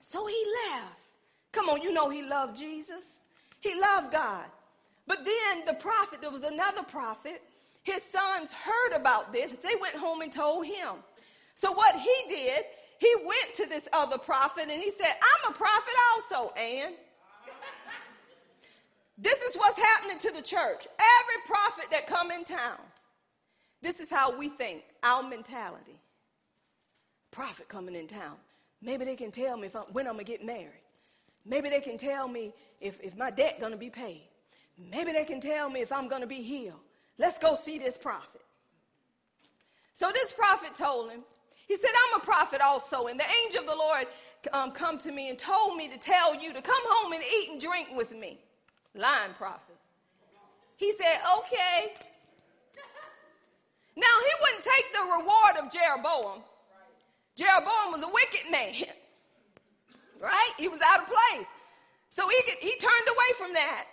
[0.00, 0.96] So he left.
[1.52, 3.18] Come on, you know he loved Jesus.
[3.60, 4.46] He loved God.
[5.06, 7.42] But then the prophet, there was another prophet,
[7.82, 9.52] his sons heard about this.
[9.62, 10.96] They went home and told him.
[11.54, 12.64] So what he did,
[12.98, 16.94] he went to this other prophet and he said, I'm a prophet also, and
[19.18, 20.86] this is what's happening to the church.
[20.98, 22.78] Every prophet that come in town,
[23.82, 25.98] this is how we think, our mentality.
[27.32, 28.36] Prophet coming in town.
[28.80, 30.82] Maybe they can tell me I'm, when I'm going to get married.
[31.44, 34.22] Maybe they can tell me if, if my debt going to be paid.
[34.78, 36.80] Maybe they can tell me if I'm going to be healed.
[37.18, 38.40] Let's go see this prophet.
[39.92, 41.20] So this prophet told him,
[41.68, 44.06] he said, I'm a prophet also, and the angel of the Lord
[44.52, 47.50] um, come to me and told me to tell you to come home and eat
[47.52, 48.40] and drink with me.
[48.94, 49.76] Lying prophet.
[50.76, 51.94] He said, okay.
[53.96, 56.42] Now he wouldn't take the reward of Jeroboam.
[57.36, 58.74] Jeroboam was a wicked man.
[60.20, 60.52] Right?
[60.56, 61.48] He was out of place.
[62.08, 63.86] So he, he turned away from that.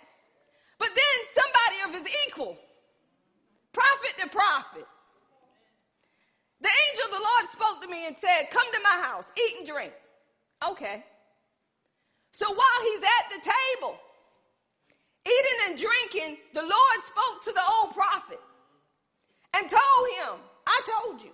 [0.80, 2.56] But then somebody of his equal,
[3.70, 4.86] prophet to prophet,
[6.60, 9.58] the angel of the Lord spoke to me and said, Come to my house, eat
[9.58, 9.92] and drink.
[10.66, 11.04] Okay.
[12.32, 13.98] So while he's at the table,
[15.26, 18.40] eating and drinking, the Lord spoke to the old prophet
[19.54, 21.32] and told him, I told you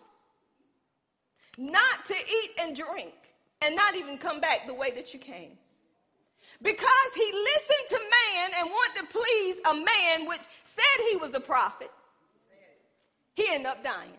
[1.56, 3.14] not to eat and drink
[3.62, 5.52] and not even come back the way that you came.
[6.62, 11.34] Because he listened to man and wanted to please a man which said he was
[11.34, 11.90] a prophet,
[13.34, 14.10] he ended up dying.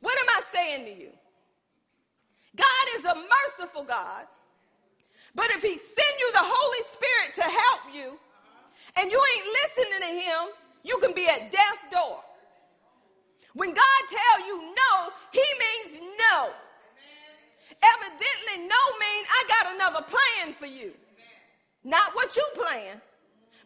[0.00, 1.10] What am I saying to you?
[2.56, 4.26] God is a merciful God
[5.36, 8.18] but if he send you the Holy Spirit to help you
[8.96, 10.48] and you ain't listening to him,
[10.82, 12.24] you can be at death's door.
[13.52, 16.50] When God tell you no, he means no.
[17.82, 20.92] Evidently, no means I got another plan for you.
[21.84, 23.00] Not what you plan,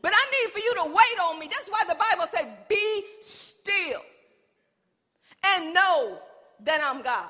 [0.03, 1.49] but I need for you to wait on me.
[1.51, 4.03] That's why the Bible says, be still
[5.47, 6.19] and know
[6.65, 7.29] that I'm God.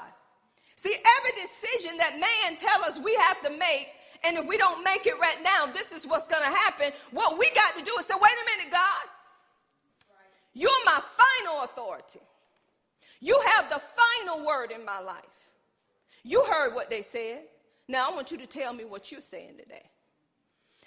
[0.76, 3.88] See, every decision that man tell us we have to make
[4.22, 6.92] and if we don't make it right now, this is what's going to happen.
[7.10, 9.08] What we got to do is say, wait a minute, God.
[10.52, 12.20] You're my final authority.
[13.20, 15.24] You have the final word in my life.
[16.22, 17.40] You heard what they said.
[17.88, 19.82] Now I want you to tell me what you're saying today.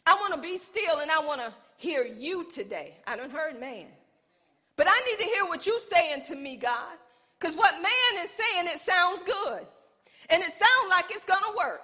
[0.06, 2.98] I want to be still and I want to hear you today.
[3.08, 3.88] I don't heard man.
[4.76, 6.98] But I need to hear what you're saying to me, God.
[7.40, 9.66] Because what man is saying, it sounds good.
[10.30, 11.82] And it sounds like it's going to work.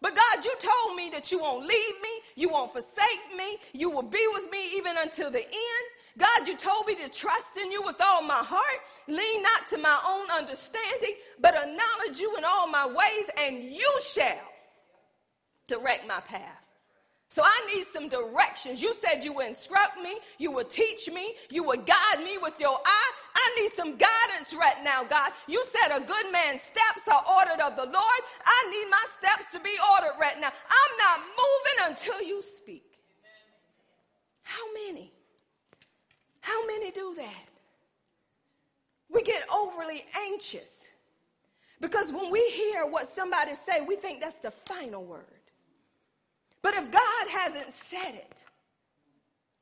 [0.00, 3.90] But God, you told me that you won't leave me, you won't forsake me, you
[3.90, 5.86] will be with me even until the end.
[6.18, 9.78] God, you told me to trust in you with all my heart, lean not to
[9.78, 14.40] my own understanding, but acknowledge you in all my ways, and you shall
[15.66, 16.62] direct my path.
[17.28, 18.80] So I need some directions.
[18.80, 22.54] You said you would instruct me, you would teach me, you would guide me with
[22.58, 23.10] your eye.
[23.34, 25.32] I need some guidance right now, God.
[25.46, 28.20] You said a good man's steps are ordered of the Lord.
[28.44, 30.48] I need my steps to be ordered right now.
[30.48, 32.84] I'm not moving until you speak.
[34.42, 35.12] How many?
[36.66, 37.48] Many do that?
[39.08, 40.84] We get overly anxious
[41.80, 45.24] because when we hear what somebody say, we think that's the final word.
[46.62, 48.42] But if God hasn't said it,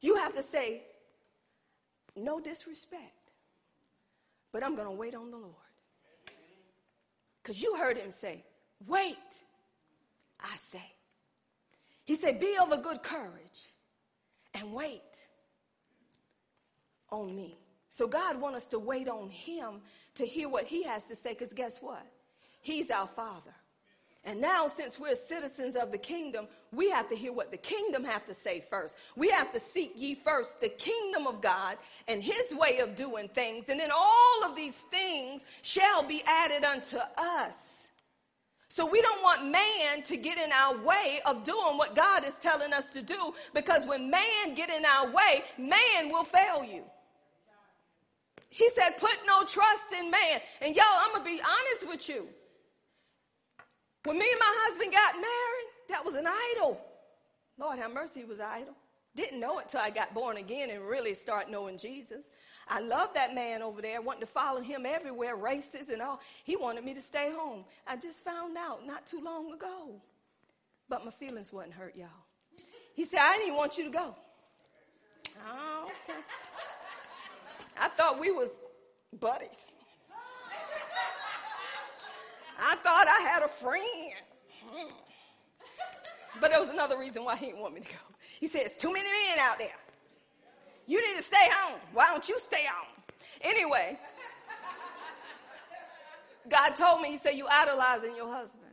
[0.01, 0.83] you have to say,
[2.17, 3.33] no disrespect,
[4.53, 5.53] but I'm going to wait on the Lord.
[7.43, 8.45] Because you heard him say,
[8.87, 9.17] wait,
[10.41, 10.93] I say.
[12.05, 13.73] He said, be of a good courage
[14.55, 15.24] and wait
[17.15, 17.57] on me.
[17.91, 19.81] So God wants us to wait on him
[20.17, 22.05] to hear what he has to say because guess what?
[22.61, 23.55] He's our father.
[24.27, 28.05] And now, since we're citizens of the kingdom, we have to hear what the kingdom
[28.05, 28.97] have to say first.
[29.17, 31.77] We have to seek ye first the kingdom of God
[32.09, 33.69] and his way of doing things.
[33.69, 37.87] And then all of these things shall be added unto us.
[38.71, 42.35] So we don't want man to get in our way of doing what God is
[42.37, 46.83] telling us to do because when man get in our way, man will fail you.
[48.55, 50.41] He said, put no trust in man.
[50.61, 52.29] And y'all, I'm going to be honest with you.
[54.05, 56.81] When me and my husband got married, that was an idol.
[57.59, 58.75] Lord have mercy, was idol.
[59.17, 62.31] Didn't know it till I got born again and really start knowing Jesus.
[62.69, 66.21] I love that man over there, wanting to follow him everywhere, races and all.
[66.45, 67.65] He wanted me to stay home.
[67.89, 70.01] I just found out not too long ago.
[70.89, 72.07] But my feelings wasn't hurt, y'all.
[72.95, 74.15] He said, I didn't want you to go.
[75.45, 76.21] Oh, okay.
[77.79, 78.51] I thought we was
[79.21, 79.77] buddies.
[82.59, 84.13] I thought I had a friend.
[86.41, 87.99] But there was another reason why he didn't want me to go.
[88.41, 89.69] He said, It's too many men out there.
[90.87, 91.81] You need to stay home.
[91.93, 93.03] Why don't you stay home?
[93.41, 93.99] Anyway,
[96.49, 98.65] God told me, He said, You idolizing your husband.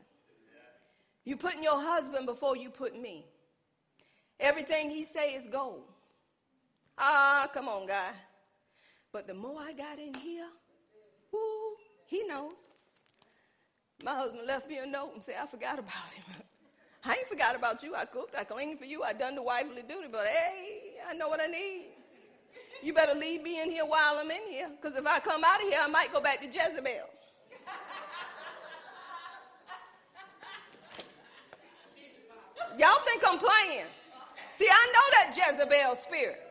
[1.24, 3.26] You putting your husband before you put me.
[4.40, 5.84] Everything he say is gold.
[6.98, 8.12] Ah, come on, guy.
[9.12, 10.48] But the more I got in here,
[11.32, 12.56] whoo, he knows.
[14.04, 16.24] My husband left me a note and said, I forgot about him.
[17.04, 17.96] I ain't forgot about you.
[17.96, 21.28] I cooked, I cleaned for you, I done the wifely duty, but hey, I know
[21.28, 21.88] what I need.
[22.84, 25.62] You better leave me in here while I'm in here, because if I come out
[25.62, 26.86] of here, I might go back to Jezebel.
[32.80, 33.86] Y'all think I'm playing.
[34.54, 36.51] See, I know that Jezebel spirit.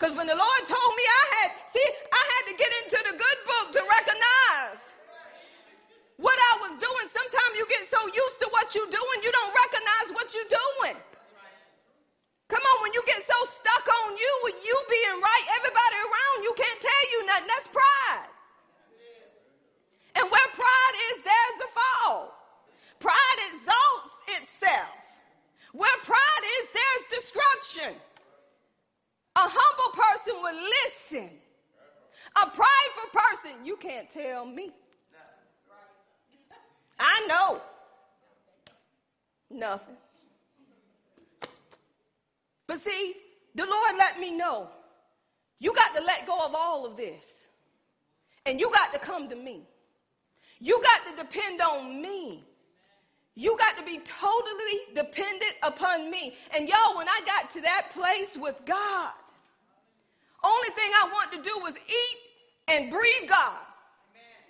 [0.00, 3.14] Because when the Lord told me I had, see, I had to get into the
[3.20, 4.96] good book to recognize
[6.16, 7.06] what I was doing.
[7.12, 10.96] Sometimes you get so used to what you're doing, you don't recognize what you're doing.
[12.48, 16.48] Come on, when you get so stuck on you with you being right, everybody around
[16.48, 17.48] you can't tell you nothing.
[17.52, 18.32] That's pride.
[20.16, 22.32] And where pride is, there's a fall.
[23.04, 24.96] Pride exalts itself.
[25.76, 28.00] Where pride is, there's destruction.
[29.40, 31.30] A humble person will listen.
[32.36, 34.70] A prideful person, you can't tell me.
[36.98, 37.62] I know.
[39.50, 39.96] Nothing.
[42.66, 43.14] But see,
[43.54, 44.68] the Lord let me know
[45.58, 47.46] you got to let go of all of this.
[48.44, 49.62] And you got to come to me.
[50.58, 52.44] You got to depend on me.
[53.34, 56.36] You got to be totally dependent upon me.
[56.54, 59.12] And y'all, when I got to that place with God,
[60.42, 62.18] only thing I want to do was eat
[62.68, 63.60] and breathe God.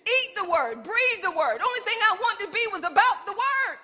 [0.01, 1.61] Eat the word, breathe the word.
[1.61, 3.77] Only thing I wanted to be was about the word.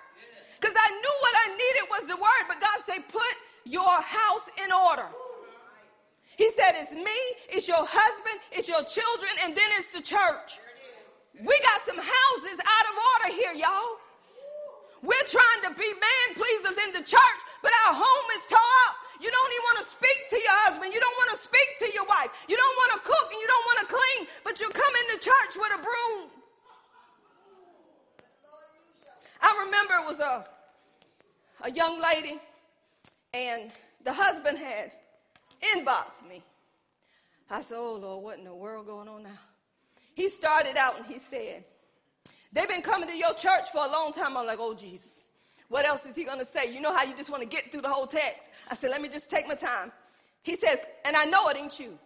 [0.58, 3.30] Because I knew what I needed was the word, but God said, put
[3.64, 5.06] your house in order.
[6.36, 10.58] He said, it's me, it's your husband, it's your children, and then it's the church.
[11.38, 13.98] We got some houses out of order here, y'all.
[15.02, 18.96] We're trying to be man pleasers in the church, but our home is tore up.
[19.20, 20.94] You don't even want to speak to your husband.
[20.94, 22.30] You don't want to speak to your wife.
[22.48, 25.20] You don't want to cook and you don't want to clean, but you come into
[25.20, 26.30] church with a broom.
[29.40, 30.46] I remember it was a,
[31.62, 32.40] a young lady,
[33.32, 33.70] and
[34.04, 34.92] the husband had
[35.74, 36.42] inboxed me.
[37.50, 39.38] I said, Oh Lord, what in the world going on now?
[40.14, 41.64] He started out and he said,
[42.52, 44.36] They've been coming to your church for a long time.
[44.36, 45.18] I'm like, Oh Jesus.
[45.68, 46.72] What else is he going to say?
[46.72, 48.48] You know how you just want to get through the whole text.
[48.70, 49.92] I said, let me just take my time.
[50.42, 51.98] He said, and I know it ain't you.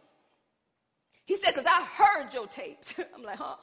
[1.25, 2.95] He said, because I heard your tapes.
[3.15, 3.57] I'm like, huh?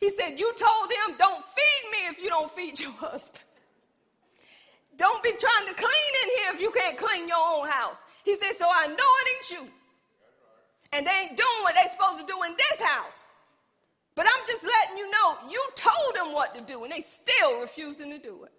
[0.00, 3.44] He said, you told him, don't feed me if you don't feed your husband.
[4.96, 7.98] Don't be trying to clean in here if you can't clean your own house.
[8.24, 9.70] He said, so I know it ain't you.
[10.92, 13.26] And they ain't doing what they supposed to do in this house.
[14.14, 17.60] But I'm just letting you know, you told them what to do, and they still
[17.60, 18.52] refusing to do it.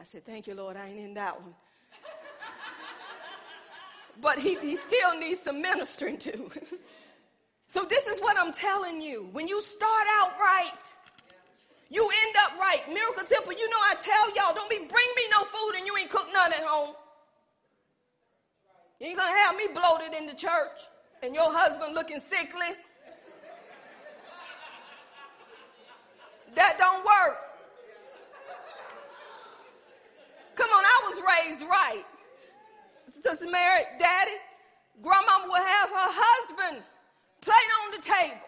[0.00, 1.52] I said, Thank you, Lord, I ain't in that one.
[4.20, 6.50] but he, he still needs some ministering to.
[7.68, 9.28] so, this is what I'm telling you.
[9.32, 10.80] When you start out right,
[11.90, 12.80] you end up right.
[12.88, 15.94] Miracle Temple, you know, I tell y'all, don't be bring me no food and you
[15.98, 16.94] ain't cook none at home.
[19.00, 20.80] You ain't gonna have me bloated in the church
[21.22, 22.68] and your husband looking sickly.
[26.54, 27.49] That don't work.
[30.60, 32.04] Come on, I was raised right.
[33.08, 34.36] Sister Mary, daddy,
[35.00, 36.84] grandmama would have her husband
[37.40, 38.44] plate on the table.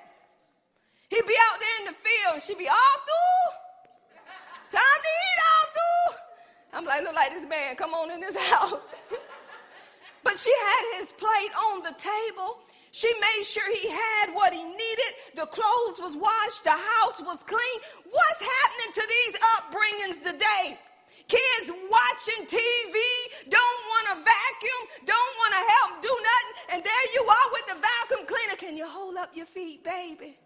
[1.08, 4.76] He'd be out there in the field she'd be all through.
[4.76, 6.12] Time to eat all through.
[6.76, 8.92] I'm like, look like this man, come on in this house.
[10.22, 12.60] but she had his plate on the table.
[12.92, 15.12] She made sure he had what he needed.
[15.34, 16.64] The clothes was washed.
[16.64, 17.78] The house was clean.
[18.04, 20.78] What's happening to these upbringings today?
[21.28, 22.96] Kids watching TV,
[23.48, 27.66] don't want to vacuum, don't want to help do nothing, and there you are with
[27.66, 28.56] the vacuum cleaner.
[28.56, 30.38] Can you hold up your feet, baby?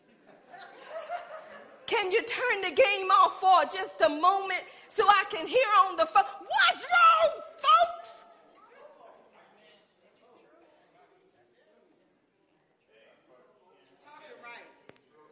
[1.87, 5.97] Can you turn the game off for just a moment so I can hear on
[5.97, 6.25] the phone?
[6.25, 8.25] What's wrong, folks?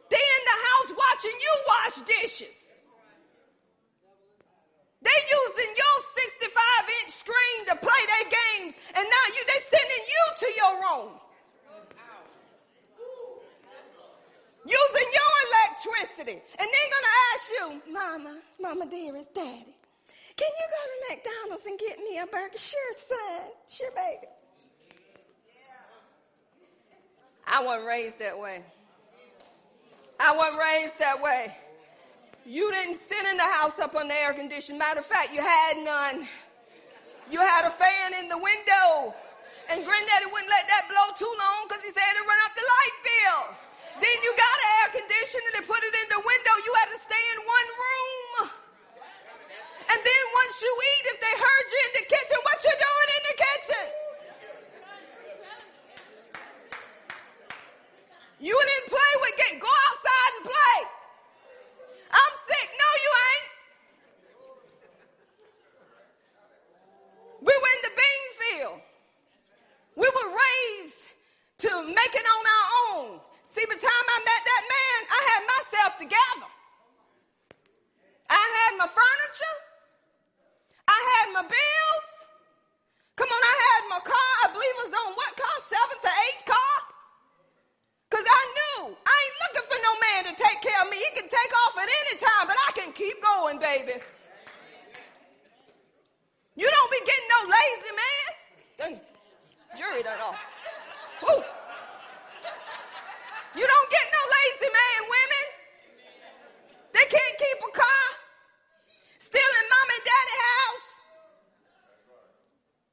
[0.09, 2.64] They in the house watching you wash dishes.
[5.05, 10.03] They using your 65 inch screen to play their games, and now you they sending
[10.09, 11.09] you to your room.
[14.65, 16.41] Using your electricity.
[16.57, 19.75] And they're gonna ask you, Mama, Mama dearest, Daddy,
[20.37, 22.57] can you go to McDonald's and get me a burger?
[22.57, 23.51] Sure, son.
[23.69, 24.27] Sure, baby.
[27.47, 28.63] I wasn't raised that way.
[30.19, 31.55] I wasn't raised that way.
[32.45, 34.77] You didn't sit in the house up on the air conditioning.
[34.77, 36.29] Matter of fact, you had none.
[37.29, 39.17] You had a fan in the window.
[39.65, 42.61] And granddaddy wouldn't let that blow too long because he said it'd run up the
[42.61, 43.41] light bill.
[43.97, 46.53] Then you got an air conditioner, they put it in the window.
[46.61, 48.53] You had to stay in one room.
[49.89, 53.09] And then once you eat, if they heard you in the kitchen, what you doing
[53.09, 53.85] in the kitchen?
[58.37, 60.77] You didn't play with get go outside and play.
[62.11, 62.67] I'm sick.
[62.75, 63.47] No, you ain't.
[67.41, 68.79] We were in the bean field.
[69.95, 71.07] We were raised
[71.63, 73.19] to make it on our own.
[73.43, 76.49] See, by the time I met that man, I had myself together.
[78.29, 79.57] I had my furniture.
[80.87, 82.09] I had my bills.
[83.15, 84.31] Come on, I had my car.
[84.43, 85.55] I believe it was on what car?
[85.71, 86.77] Seventh or eighth car?
[88.09, 90.97] Because I knew I ain't looking for no man to take care of me.
[90.99, 93.99] He can take off at any time, but I can keep going, baby.
[96.55, 98.27] You don't be getting no lazy man.
[98.79, 98.95] Done,
[99.75, 100.39] jury done off.
[101.23, 101.43] Woo.
[103.55, 105.45] You don't get no lazy man, women.
[106.93, 108.07] They can't keep a car.
[109.19, 110.89] Still in mom and daddy house.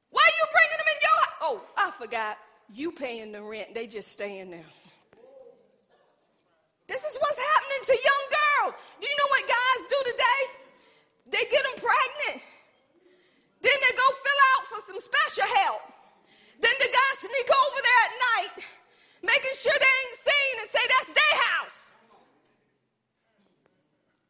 [0.09, 1.35] Why you bringing them in your house?
[1.41, 2.37] Oh, I forgot.
[2.73, 3.73] You paying the rent.
[3.73, 4.71] They just staying there.
[6.91, 8.73] This is what's happening to young girls.
[8.99, 10.41] Do you know what guys do today?
[11.31, 12.43] They get them pregnant.
[13.63, 15.81] Then they go fill out for some special help.
[16.59, 18.65] Then the guys sneak over there at night,
[19.23, 21.79] making sure they ain't seen and say that's their house.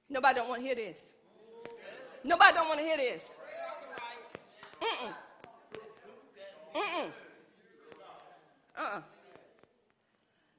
[0.07, 1.13] Nobody don't want to hear this.
[2.23, 3.31] Nobody don't want to hear this.
[4.85, 5.13] Mm-mm.
[6.75, 7.09] Mm-mm.
[8.77, 9.01] Uh-uh.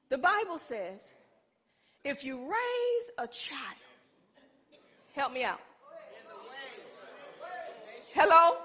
[0.07, 0.17] The
[0.55, 1.01] Bible says
[2.05, 3.59] if you raise a child,
[5.13, 5.59] help me out.
[8.13, 8.57] Hello?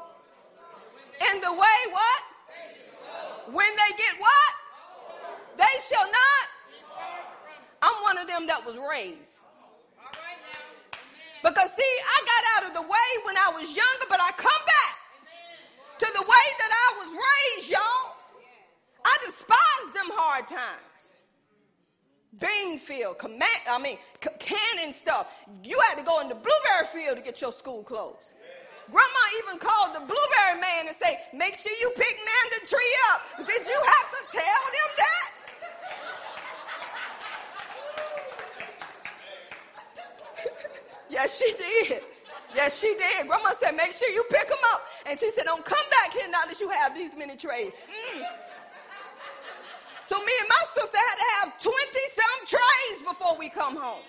[1.32, 2.22] In the way what?
[3.53, 4.53] When they get what?
[5.57, 6.47] They shall not.
[7.82, 9.41] I'm one of them that was raised.
[11.43, 14.62] Because see, I got out of the way when I was younger, but I come
[14.64, 17.11] back to the way that I was
[17.59, 18.14] raised, y'all.
[19.05, 20.91] I despise them hard times.
[22.38, 25.32] Bean field, command, I mean, c- stuff.
[25.62, 28.34] You had to go in the blueberry field to get your school clothes.
[28.91, 33.47] Grandma even called the blueberry man and say, make sure you pick Nanda tree up.
[33.47, 35.28] Did you have to tell them that?
[41.11, 42.03] yes, she did.
[42.57, 43.28] Yes, she did.
[43.28, 44.82] Grandma said, make sure you pick them up.
[45.07, 47.74] And she said, don't come back here now that you have these many trays.
[48.16, 48.24] Mm.
[50.11, 51.71] So me and my sister had to have 20
[52.19, 54.03] some trays before we come home.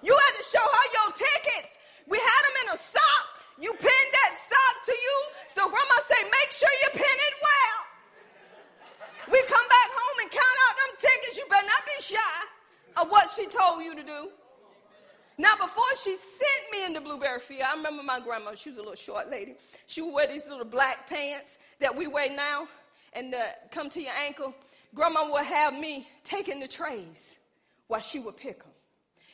[0.00, 1.76] You had to show her your tickets.
[2.08, 3.24] We had them in a sock.
[3.60, 5.16] You pinned that sock to you.
[5.52, 7.78] So grandma say, make sure you pin it well.
[9.28, 11.36] We come back home and count out them tickets.
[11.36, 12.40] You better not be shy
[12.96, 14.30] of what she told you to do.
[15.36, 18.78] Now, before she sent me in the blueberry field, I remember my grandma, she was
[18.78, 19.56] a little short lady.
[19.84, 22.66] She would wear these little black pants that we wear now
[23.12, 23.38] and uh,
[23.70, 24.54] come to your ankle.
[24.94, 27.36] Grandma would have me taking the trays
[27.86, 28.72] while she would pick them.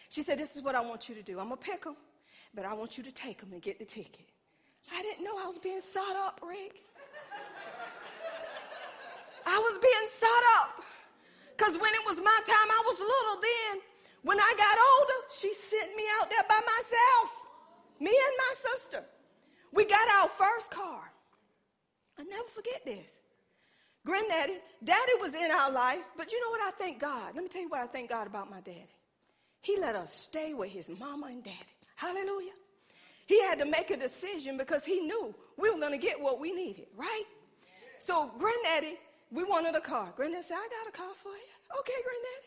[0.09, 1.39] She said, This is what I want you to do.
[1.39, 1.97] I'm going to pick them,
[2.55, 4.27] but I want you to take them and get the ticket.
[4.95, 6.83] I didn't know I was being sought up, Rick.
[9.47, 10.83] I was being sought up.
[11.57, 13.81] Because when it was my time, I was little then.
[14.23, 17.41] When I got older, she sent me out there by myself,
[18.01, 19.05] me and my sister.
[19.73, 21.13] We got our first car.
[22.19, 23.17] I never forget this.
[24.07, 27.35] Granddaddy, daddy was in our life, but you know what I thank God?
[27.35, 28.87] Let me tell you what I thank God about my daddy.
[29.61, 31.75] He let us stay with his mama and daddy.
[31.97, 32.53] Hallelujah.
[33.27, 36.39] He had to make a decision because he knew we were going to get what
[36.39, 37.25] we needed, right?
[37.99, 38.97] So, Granddaddy,
[39.33, 40.13] we wanted a car.
[40.15, 41.81] Granddaddy said, I got a car for you.
[41.81, 42.47] Okay, Granddaddy.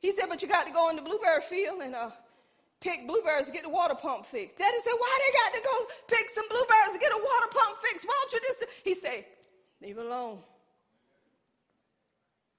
[0.00, 2.10] He said, but you got to go in the blueberry field and uh,
[2.80, 4.58] pick blueberries to get the water pump fixed.
[4.58, 7.78] Daddy said, why they got to go pick some blueberries to get a water pump
[7.78, 8.04] fixed?
[8.04, 8.64] Why don't you just...
[8.82, 9.24] He said,
[9.80, 10.40] leave it alone.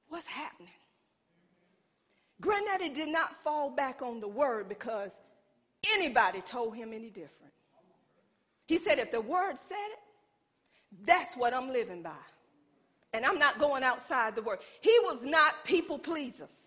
[0.10, 0.74] What's happening?
[2.42, 5.20] Granddaddy did not fall back on the word because
[5.96, 7.54] anybody told him any different.
[8.66, 10.00] He said, if the word said it,
[11.06, 12.12] that's what I'm living by.
[13.14, 14.60] And I'm not going outside the word.
[14.82, 16.64] He was not people pleasers.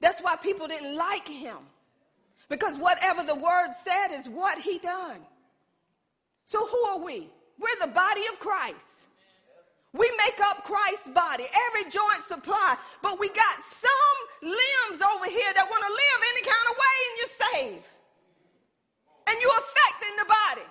[0.00, 1.58] That's why people didn't like him.
[2.48, 5.20] Because whatever the word said is what he done.
[6.44, 7.30] So who are we?
[7.58, 8.91] We're the body of Christ.
[9.92, 15.52] We make up Christ's body, every joint supply, but we got some limbs over here
[15.52, 17.88] that want to live any kind of way and you're saved.
[19.28, 20.68] And you're affecting the body.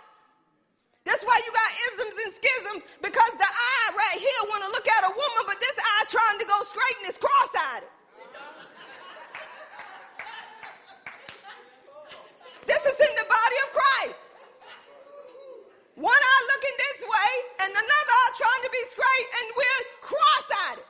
[1.06, 4.90] That's why you got isms and schisms because the eye right here want to look
[4.90, 7.86] at a woman, but this eye trying to go straight and is cross-eyed.
[12.66, 14.31] this is in the body of Christ.
[15.96, 17.32] One eye looking this way
[17.66, 20.82] and another eye trying to be straight and we're cross-eyed.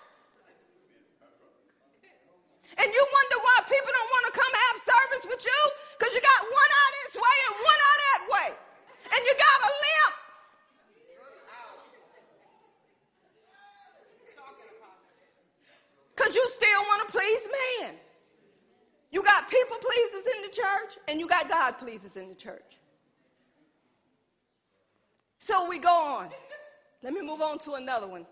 [2.77, 5.61] And you wonder why people don't want to come have service with you
[5.97, 8.49] because you got one eye this way and one eye that way
[9.11, 10.15] and you got a limp.
[16.15, 17.95] Because you still want to please man.
[19.11, 22.80] You got people pleasers in the church, and you got God pleasers in the church.
[25.71, 26.27] We go on.
[27.01, 28.25] Let me move on to another one.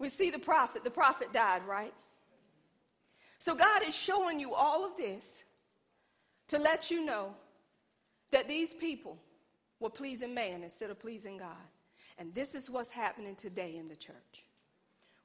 [0.00, 0.82] We see the prophet.
[0.82, 1.94] The prophet died, right?
[3.38, 5.44] So God is showing you all of this
[6.48, 7.32] to let you know
[8.32, 9.16] that these people
[9.78, 11.68] were pleasing man instead of pleasing God.
[12.18, 14.44] And this is what's happening today in the church.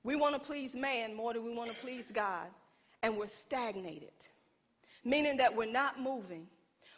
[0.04, 2.46] We want to please man more than we want to please God,
[3.02, 4.14] and we're stagnated,
[5.04, 6.46] meaning that we're not moving.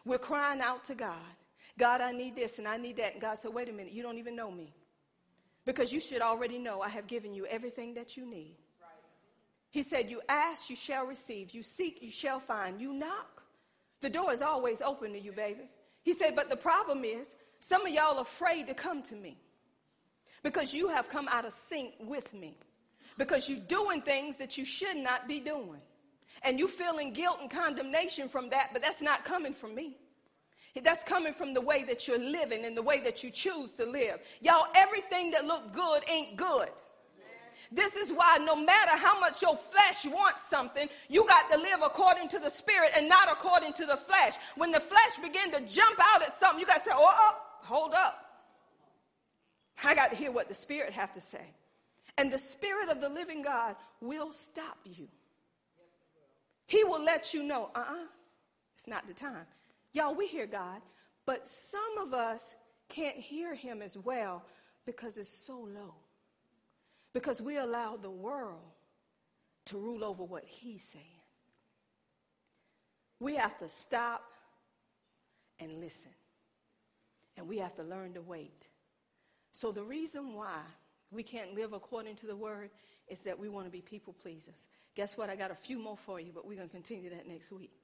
[0.04, 1.16] We're crying out to God,
[1.78, 3.14] God, I need this and I need that.
[3.14, 4.74] And God said, wait a minute, you don't even know me.
[5.66, 8.56] Because you should already know I have given you everything that you need.
[9.72, 11.52] He said, You ask, you shall receive.
[11.52, 12.80] You seek, you shall find.
[12.80, 13.42] You knock.
[14.02, 15.70] The door is always open to you, baby.
[16.04, 19.38] He said, But the problem is, some of y'all are afraid to come to me
[20.44, 22.58] because you have come out of sync with me.
[23.18, 25.82] Because you're doing things that you should not be doing.
[26.44, 29.98] And you feeling guilt and condemnation from that, but that's not coming from me.
[30.76, 33.86] That's coming from the way that you're living and the way that you choose to
[33.86, 34.20] live.
[34.40, 36.70] Y'all, everything that look good ain't good.
[37.74, 41.80] This is why no matter how much your flesh wants something, you got to live
[41.84, 44.34] according to the spirit and not according to the flesh.
[44.56, 47.36] When the flesh begin to jump out at something, you got to say, oh, oh,
[47.62, 48.26] hold up.
[49.84, 51.54] I got to hear what the spirit have to say.
[52.18, 55.08] And the spirit of the living God will stop you.
[56.68, 58.06] He will let you know, uh-uh,
[58.78, 59.46] it's not the time.
[59.94, 60.82] Y'all, we hear God,
[61.26, 62.56] but some of us
[62.90, 64.44] can't hear him as well
[64.86, 65.94] because it's so low.
[67.14, 68.62] Because we allow the world
[69.66, 71.06] to rule over what he's saying.
[73.20, 74.24] We have to stop
[75.60, 76.12] and listen.
[77.38, 78.68] And we have to learn to wait.
[79.52, 80.60] So the reason why
[81.12, 82.70] we can't live according to the word
[83.08, 84.68] is that we want to be people pleasers.
[84.96, 85.30] Guess what?
[85.30, 87.81] I got a few more for you, but we're going to continue that next week.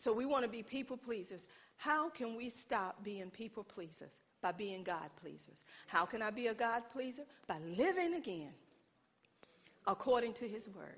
[0.00, 1.46] So we want to be people pleasers.
[1.76, 4.18] How can we stop being people pleasers?
[4.40, 5.62] By being God pleasers.
[5.88, 7.24] How can I be a God pleaser?
[7.46, 8.54] By living again
[9.86, 10.96] according to his word.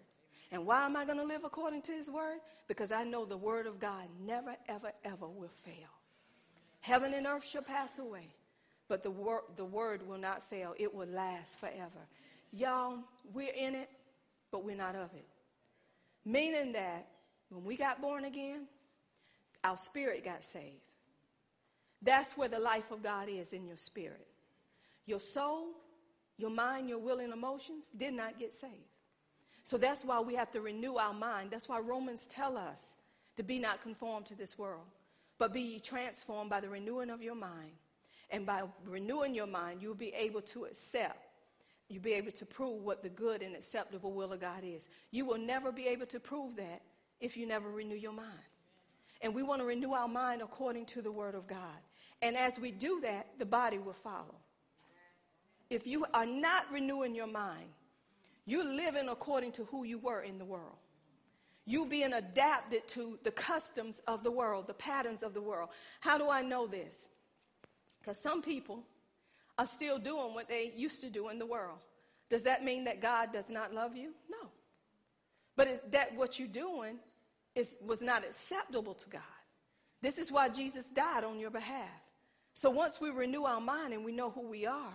[0.52, 2.38] And why am I going to live according to his word?
[2.68, 5.90] Because I know the word of God never, ever, ever will fail.
[6.78, 8.28] Heaven and earth shall pass away,
[8.86, 10.74] but the, wor- the word will not fail.
[10.78, 12.06] It will last forever.
[12.52, 12.98] Y'all,
[13.34, 13.90] we're in it,
[14.52, 15.26] but we're not of it.
[16.24, 17.08] Meaning that
[17.48, 18.68] when we got born again,
[19.64, 20.82] our spirit got saved.
[22.02, 24.26] That's where the life of God is in your spirit.
[25.06, 25.68] Your soul,
[26.36, 28.72] your mind, your will, and emotions did not get saved.
[29.64, 31.50] So that's why we have to renew our mind.
[31.50, 32.94] That's why Romans tell us
[33.36, 34.86] to be not conformed to this world,
[35.38, 37.72] but be transformed by the renewing of your mind.
[38.30, 41.28] And by renewing your mind, you'll be able to accept,
[41.88, 44.88] you'll be able to prove what the good and acceptable will of God is.
[45.10, 46.80] You will never be able to prove that
[47.20, 48.28] if you never renew your mind.
[49.22, 51.80] And we want to renew our mind according to the Word of God.
[52.20, 54.34] And as we do that, the body will follow.
[55.70, 57.68] If you are not renewing your mind,
[58.44, 60.76] You're living according to who you were in the world.
[61.64, 65.68] You being adapted to the customs of the world, the patterns of the world.
[66.00, 67.08] How do I know this?
[68.00, 68.82] Because some people
[69.58, 71.78] are still doing what they used to do in the world.
[72.28, 74.12] Does that mean that God does not love you?
[74.28, 74.48] No.
[75.54, 76.96] But is that what you're doing
[77.54, 79.22] is, was not acceptable to God.
[80.00, 81.88] This is why Jesus died on your behalf.
[82.54, 84.92] So once we renew our mind and we know who we are,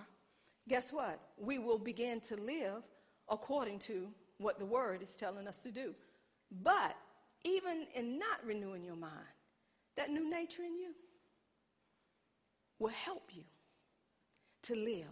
[0.67, 1.19] guess what?
[1.37, 2.83] We will begin to live
[3.29, 5.95] according to what the word is telling us to do.
[6.63, 6.95] But
[7.43, 9.13] even in not renewing your mind,
[9.95, 10.93] that new nature in you
[12.79, 13.43] will help you
[14.63, 15.07] to live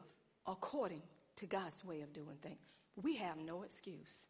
[0.45, 1.01] according
[1.38, 2.59] to God's way of doing things.
[3.01, 4.26] We have no excuse.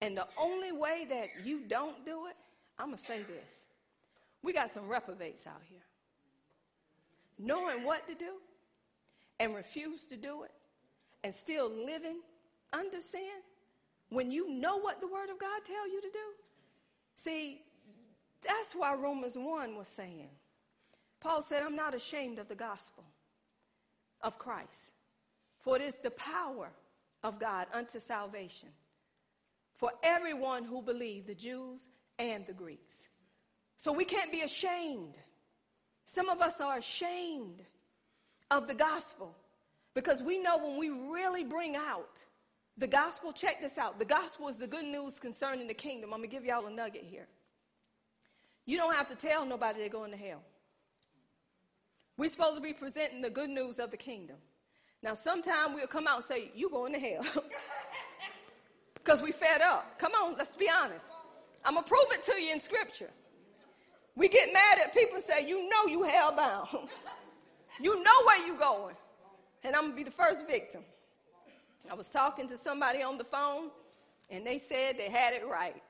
[0.00, 2.36] And the only way that you don't do it,
[2.78, 3.58] I'm going to say this.
[4.42, 5.80] We got some reprobates out here.
[7.38, 8.34] Knowing what to do
[9.40, 10.52] and refuse to do it
[11.24, 12.20] and still living
[12.72, 13.42] under sin
[14.10, 16.18] when you know what the word of God tell you to do.
[17.16, 17.60] See,
[18.46, 20.30] that's why Romans 1 was saying.
[21.20, 23.04] Paul said, I'm not ashamed of the gospel
[24.22, 24.92] of Christ,
[25.60, 26.70] for it is the power
[27.22, 28.68] of God unto salvation
[29.78, 31.88] for everyone who believed, the Jews
[32.18, 33.04] and the Greeks.
[33.76, 35.16] So we can't be ashamed.
[36.04, 37.62] Some of us are ashamed
[38.50, 39.36] of the gospel
[39.94, 42.20] because we know when we really bring out
[42.76, 43.98] the gospel, check this out.
[43.98, 46.12] The gospel is the good news concerning the kingdom.
[46.12, 47.26] I'm going to give y'all a nugget here.
[48.66, 50.42] You don't have to tell nobody they're going to hell.
[52.16, 54.36] We're supposed to be presenting the good news of the kingdom.
[55.02, 57.24] Now, sometime we'll come out and say, You're going to hell.
[59.08, 59.98] Because we fed up.
[59.98, 61.12] Come on, let's be honest.
[61.64, 63.08] I'm going to prove it to you in scripture.
[64.14, 66.68] We get mad at people and say, You know you hell bound.
[67.80, 68.94] you know where you going.
[69.64, 70.82] And I'm going to be the first victim.
[71.90, 73.70] I was talking to somebody on the phone,
[74.28, 75.82] and they said they had it right.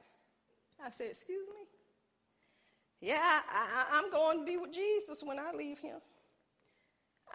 [0.80, 3.08] I said, Excuse me?
[3.08, 5.98] Yeah, I, am going to be with Jesus when I leave him.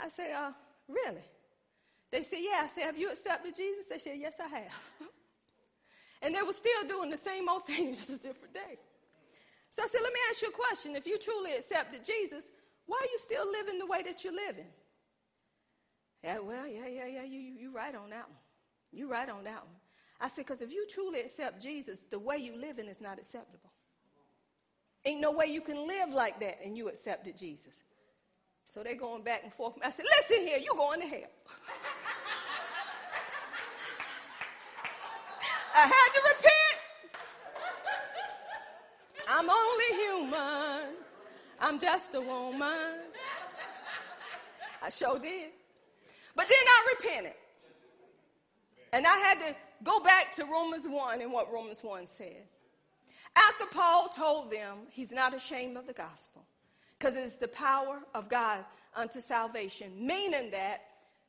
[0.02, 0.52] I said, uh,
[0.88, 1.26] Really?
[2.10, 2.62] They said, Yeah.
[2.64, 3.88] I said, Have you accepted Jesus?
[3.88, 5.10] They said, Yes, I have.
[6.24, 8.80] and they were still doing the same old thing, just a different day.
[9.70, 10.96] So I said, Let me ask you a question.
[10.96, 12.46] If you truly accepted Jesus,
[12.86, 14.68] why are you still living the way that you're living?
[16.24, 18.40] Yeah, well, yeah, yeah, yeah, you, you, you right on that one.
[18.92, 19.76] You right on that one.
[20.22, 23.72] I said, because if you truly accept Jesus, the way you living is not acceptable.
[25.06, 27.74] Ain't no way you can live like that and you accepted Jesus.
[28.66, 29.74] So they're going back and forth.
[29.84, 31.20] I said, listen here, you going to hell.
[35.76, 36.78] I had to repent.
[39.28, 40.96] I'm only human.
[41.60, 43.00] I'm just a woman.
[44.82, 45.52] I sure did.
[46.36, 47.34] But then I repented.
[48.92, 52.44] And I had to go back to Romans 1 and what Romans 1 said.
[53.36, 56.44] After Paul told them he's not ashamed of the gospel,
[57.00, 58.64] because it's the power of God
[58.96, 60.82] unto salvation, meaning that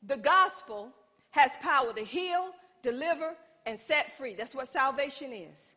[0.03, 0.91] the gospel
[1.31, 2.51] has power to heal,
[2.83, 3.35] deliver,
[3.65, 4.35] and set free.
[4.35, 5.71] That's what salvation is.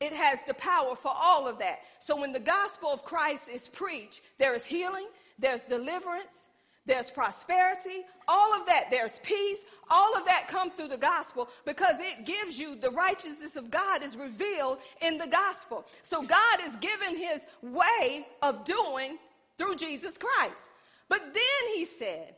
[0.00, 1.80] It has the power for all of that.
[1.98, 5.06] So when the gospel of Christ is preached, there is healing,
[5.38, 6.46] there's deliverance,
[6.86, 8.90] there's prosperity, all of that.
[8.90, 9.64] There's peace.
[9.90, 14.02] All of that come through the gospel because it gives you the righteousness of God
[14.02, 15.84] is revealed in the gospel.
[16.02, 19.18] So God is given his way of doing
[19.58, 20.70] through Jesus Christ.
[21.08, 22.36] But then he said,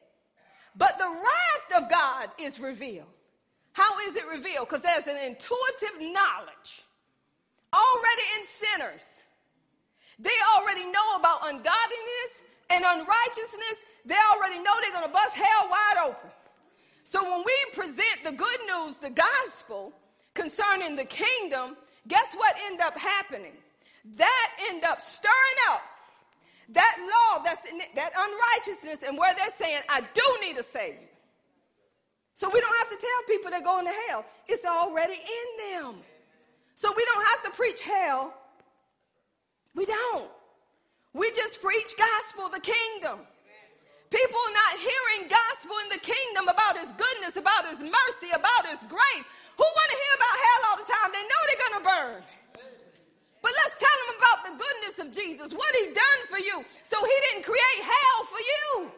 [0.76, 3.06] but the wrath of God is revealed.
[3.80, 4.68] How is it revealed?
[4.68, 6.84] Because there's an intuitive knowledge
[7.72, 9.06] already in sinners.
[10.18, 12.32] They already know about ungodliness
[12.68, 16.30] and unrighteousness they already know they're going to bust hell wide open.
[17.04, 19.92] So when we present the good news, the gospel
[20.34, 21.76] concerning the kingdom,
[22.08, 23.52] guess what end up happening?
[24.16, 25.82] That end up stirring up
[26.70, 27.66] that law, that's
[27.96, 31.09] that unrighteousness, and where they're saying, I do need a savior.
[32.40, 34.24] So we don't have to tell people they're going to hell.
[34.48, 36.00] It's already in them.
[36.74, 38.32] So we don't have to preach hell.
[39.76, 40.30] We don't.
[41.12, 43.20] We just preach gospel, the kingdom.
[44.08, 48.80] People not hearing gospel in the kingdom about his goodness, about his mercy, about his
[48.88, 49.26] grace.
[49.60, 51.08] Who want to hear about hell all the time?
[51.12, 52.20] They know they're going to burn.
[53.44, 56.64] But let's tell them about the goodness of Jesus, what he done for you.
[56.88, 58.96] So he didn't create hell for you.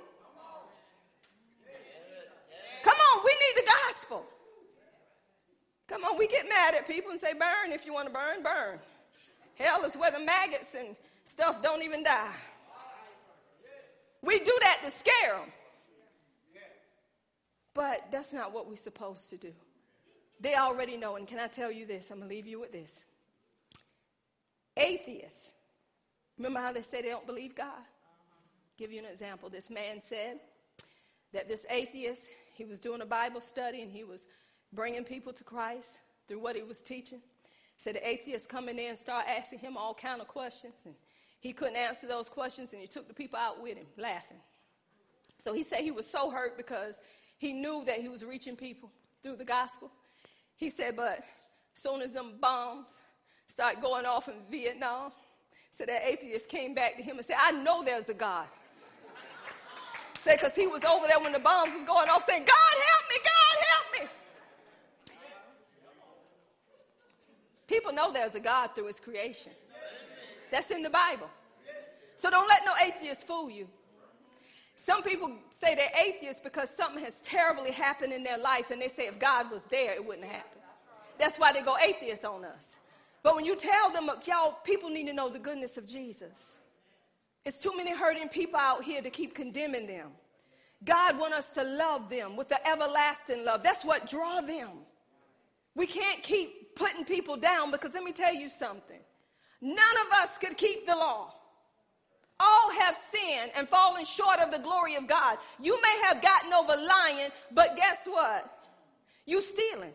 [2.83, 4.25] Come on, we need the gospel.
[5.89, 8.43] Come on, we get mad at people and say, burn if you want to burn,
[8.43, 8.79] burn.
[9.55, 12.33] Hell is where the maggots and stuff don't even die.
[14.23, 15.51] We do that to scare them.
[17.75, 19.53] But that's not what we're supposed to do.
[20.41, 21.17] They already know.
[21.17, 22.11] And can I tell you this?
[22.11, 23.05] I'm going to leave you with this.
[24.77, 25.51] Atheists,
[26.39, 27.83] remember how they say they don't believe God?
[28.79, 29.49] Give you an example.
[29.49, 30.41] This man said
[31.33, 34.27] that this atheist, he was doing a Bible study and he was
[34.73, 35.99] bringing people to Christ
[36.29, 37.21] through what he was teaching.
[37.79, 40.95] Said the atheist coming in and start asking him all kind of questions, and
[41.41, 44.37] he couldn't answer those questions, and he took the people out with him, laughing.
[45.43, 47.01] So he said he was so hurt because
[47.39, 48.89] he knew that he was reaching people
[49.23, 49.91] through the gospel.
[50.55, 51.25] He said, but
[51.75, 53.01] soon as them bombs
[53.49, 55.11] start going off in Vietnam,
[55.73, 58.47] so that atheist came back to him and said, I know there's a God.
[60.23, 63.11] Said, because he was over there when the bombs was going off saying, God help
[63.11, 64.09] me, God help me.
[67.67, 69.53] People know there's a God through his creation.
[70.51, 71.29] That's in the Bible.
[72.17, 73.67] So don't let no atheist fool you.
[74.77, 78.89] Some people say they're atheists because something has terribly happened in their life and they
[78.89, 80.61] say if God was there, it wouldn't happen.
[81.19, 82.77] That's why they go atheists on us.
[83.23, 86.59] But when you tell them, y'all, people need to know the goodness of Jesus.
[87.45, 90.11] It's too many hurting people out here to keep condemning them.
[90.85, 93.63] God wants us to love them with the everlasting love.
[93.63, 94.71] That's what draw them.
[95.75, 98.99] We can't keep putting people down because let me tell you something.
[99.61, 101.35] None of us could keep the law
[102.43, 105.39] all have sinned and fallen short of the glory of God.
[105.61, 108.59] You may have gotten over lying, but guess what?
[109.27, 109.93] You stealing.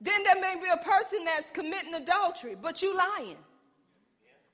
[0.00, 3.36] Then there may be a person that's committing adultery, but you lying.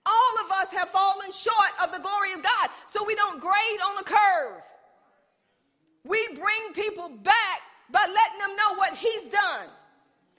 [0.08, 3.80] All of us have fallen short of the glory of God, so we don't grade
[3.86, 4.62] on the curve.
[6.04, 7.60] We bring people back
[7.90, 9.68] by letting them know what He's done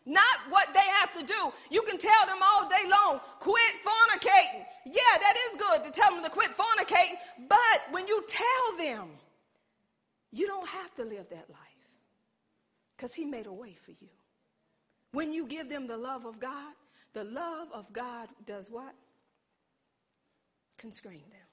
[0.10, 1.54] not what they have to do.
[1.70, 4.66] You can tell them all day long, quit fornicating.
[4.86, 7.18] Yeah, that is good to tell them to quit fornicating,
[7.48, 9.10] but when you tell them,
[10.32, 11.60] you don't have to live that life
[12.98, 14.10] because He made a way for you.
[15.12, 16.74] When you give them the love of God,
[17.14, 18.94] the love of God does what?
[20.80, 21.48] Constrain them.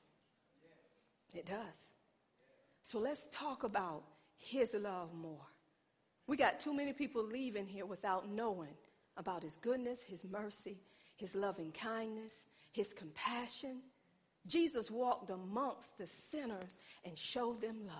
[1.35, 1.91] It does.
[2.83, 4.05] So let's talk about
[4.39, 5.47] His love more.
[6.27, 8.75] We got too many people leaving here without knowing
[9.17, 10.79] about his goodness, his mercy,
[11.17, 13.79] his loving kindness, his compassion.
[14.47, 17.97] Jesus walked amongst the sinners and showed them love.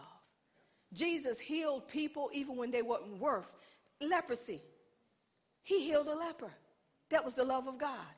[0.93, 3.51] Jesus healed people even when they weren't worth
[4.01, 4.61] leprosy.
[5.63, 6.53] He healed a leper.
[7.11, 8.15] That was the love of God.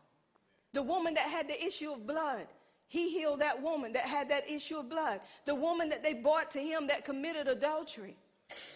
[0.73, 2.47] The woman that had the issue of blood,
[2.89, 5.21] he healed that woman that had that issue of blood.
[5.45, 8.17] The woman that they brought to him that committed adultery.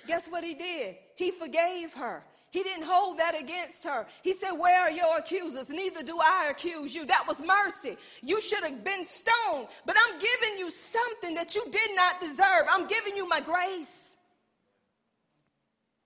[0.07, 0.97] Guess what he did?
[1.17, 2.23] He forgave her.
[2.51, 4.07] He didn't hold that against her.
[4.23, 5.71] He said, Where are your accusers?
[5.71, 7.07] Neither do I accuse you.
[7.07, 7.97] That was mercy.
[8.21, 12.67] You should have been stoned, but I'm giving you something that you did not deserve.
[12.71, 14.13] I'm giving you my grace.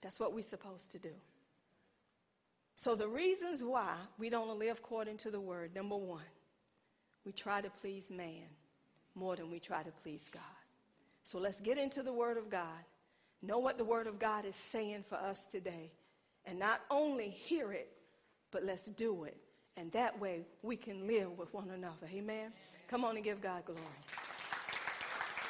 [0.01, 1.11] That's what we're supposed to do.
[2.77, 6.23] So, the reasons why we don't live according to the word number one,
[7.27, 8.47] we try to please man
[9.15, 10.43] more than we try to please God.
[11.25, 12.85] So, let's get into the word of God
[13.43, 15.91] know what the Word of God is saying for us today.
[16.45, 17.89] And not only hear it,
[18.51, 19.37] but let's do it.
[19.77, 22.09] And that way we can live with one another.
[22.13, 22.53] Amen.
[22.89, 23.81] Come on and give God glory.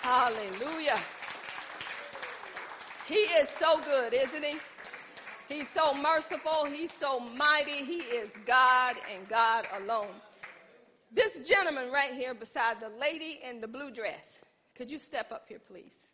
[0.00, 0.98] Hallelujah.
[3.06, 4.56] He is so good, isn't he?
[5.48, 6.64] He's so merciful.
[6.64, 7.84] He's so mighty.
[7.84, 10.08] He is God and God alone.
[11.12, 14.38] This gentleman right here beside the lady in the blue dress,
[14.74, 16.05] could you step up here, please?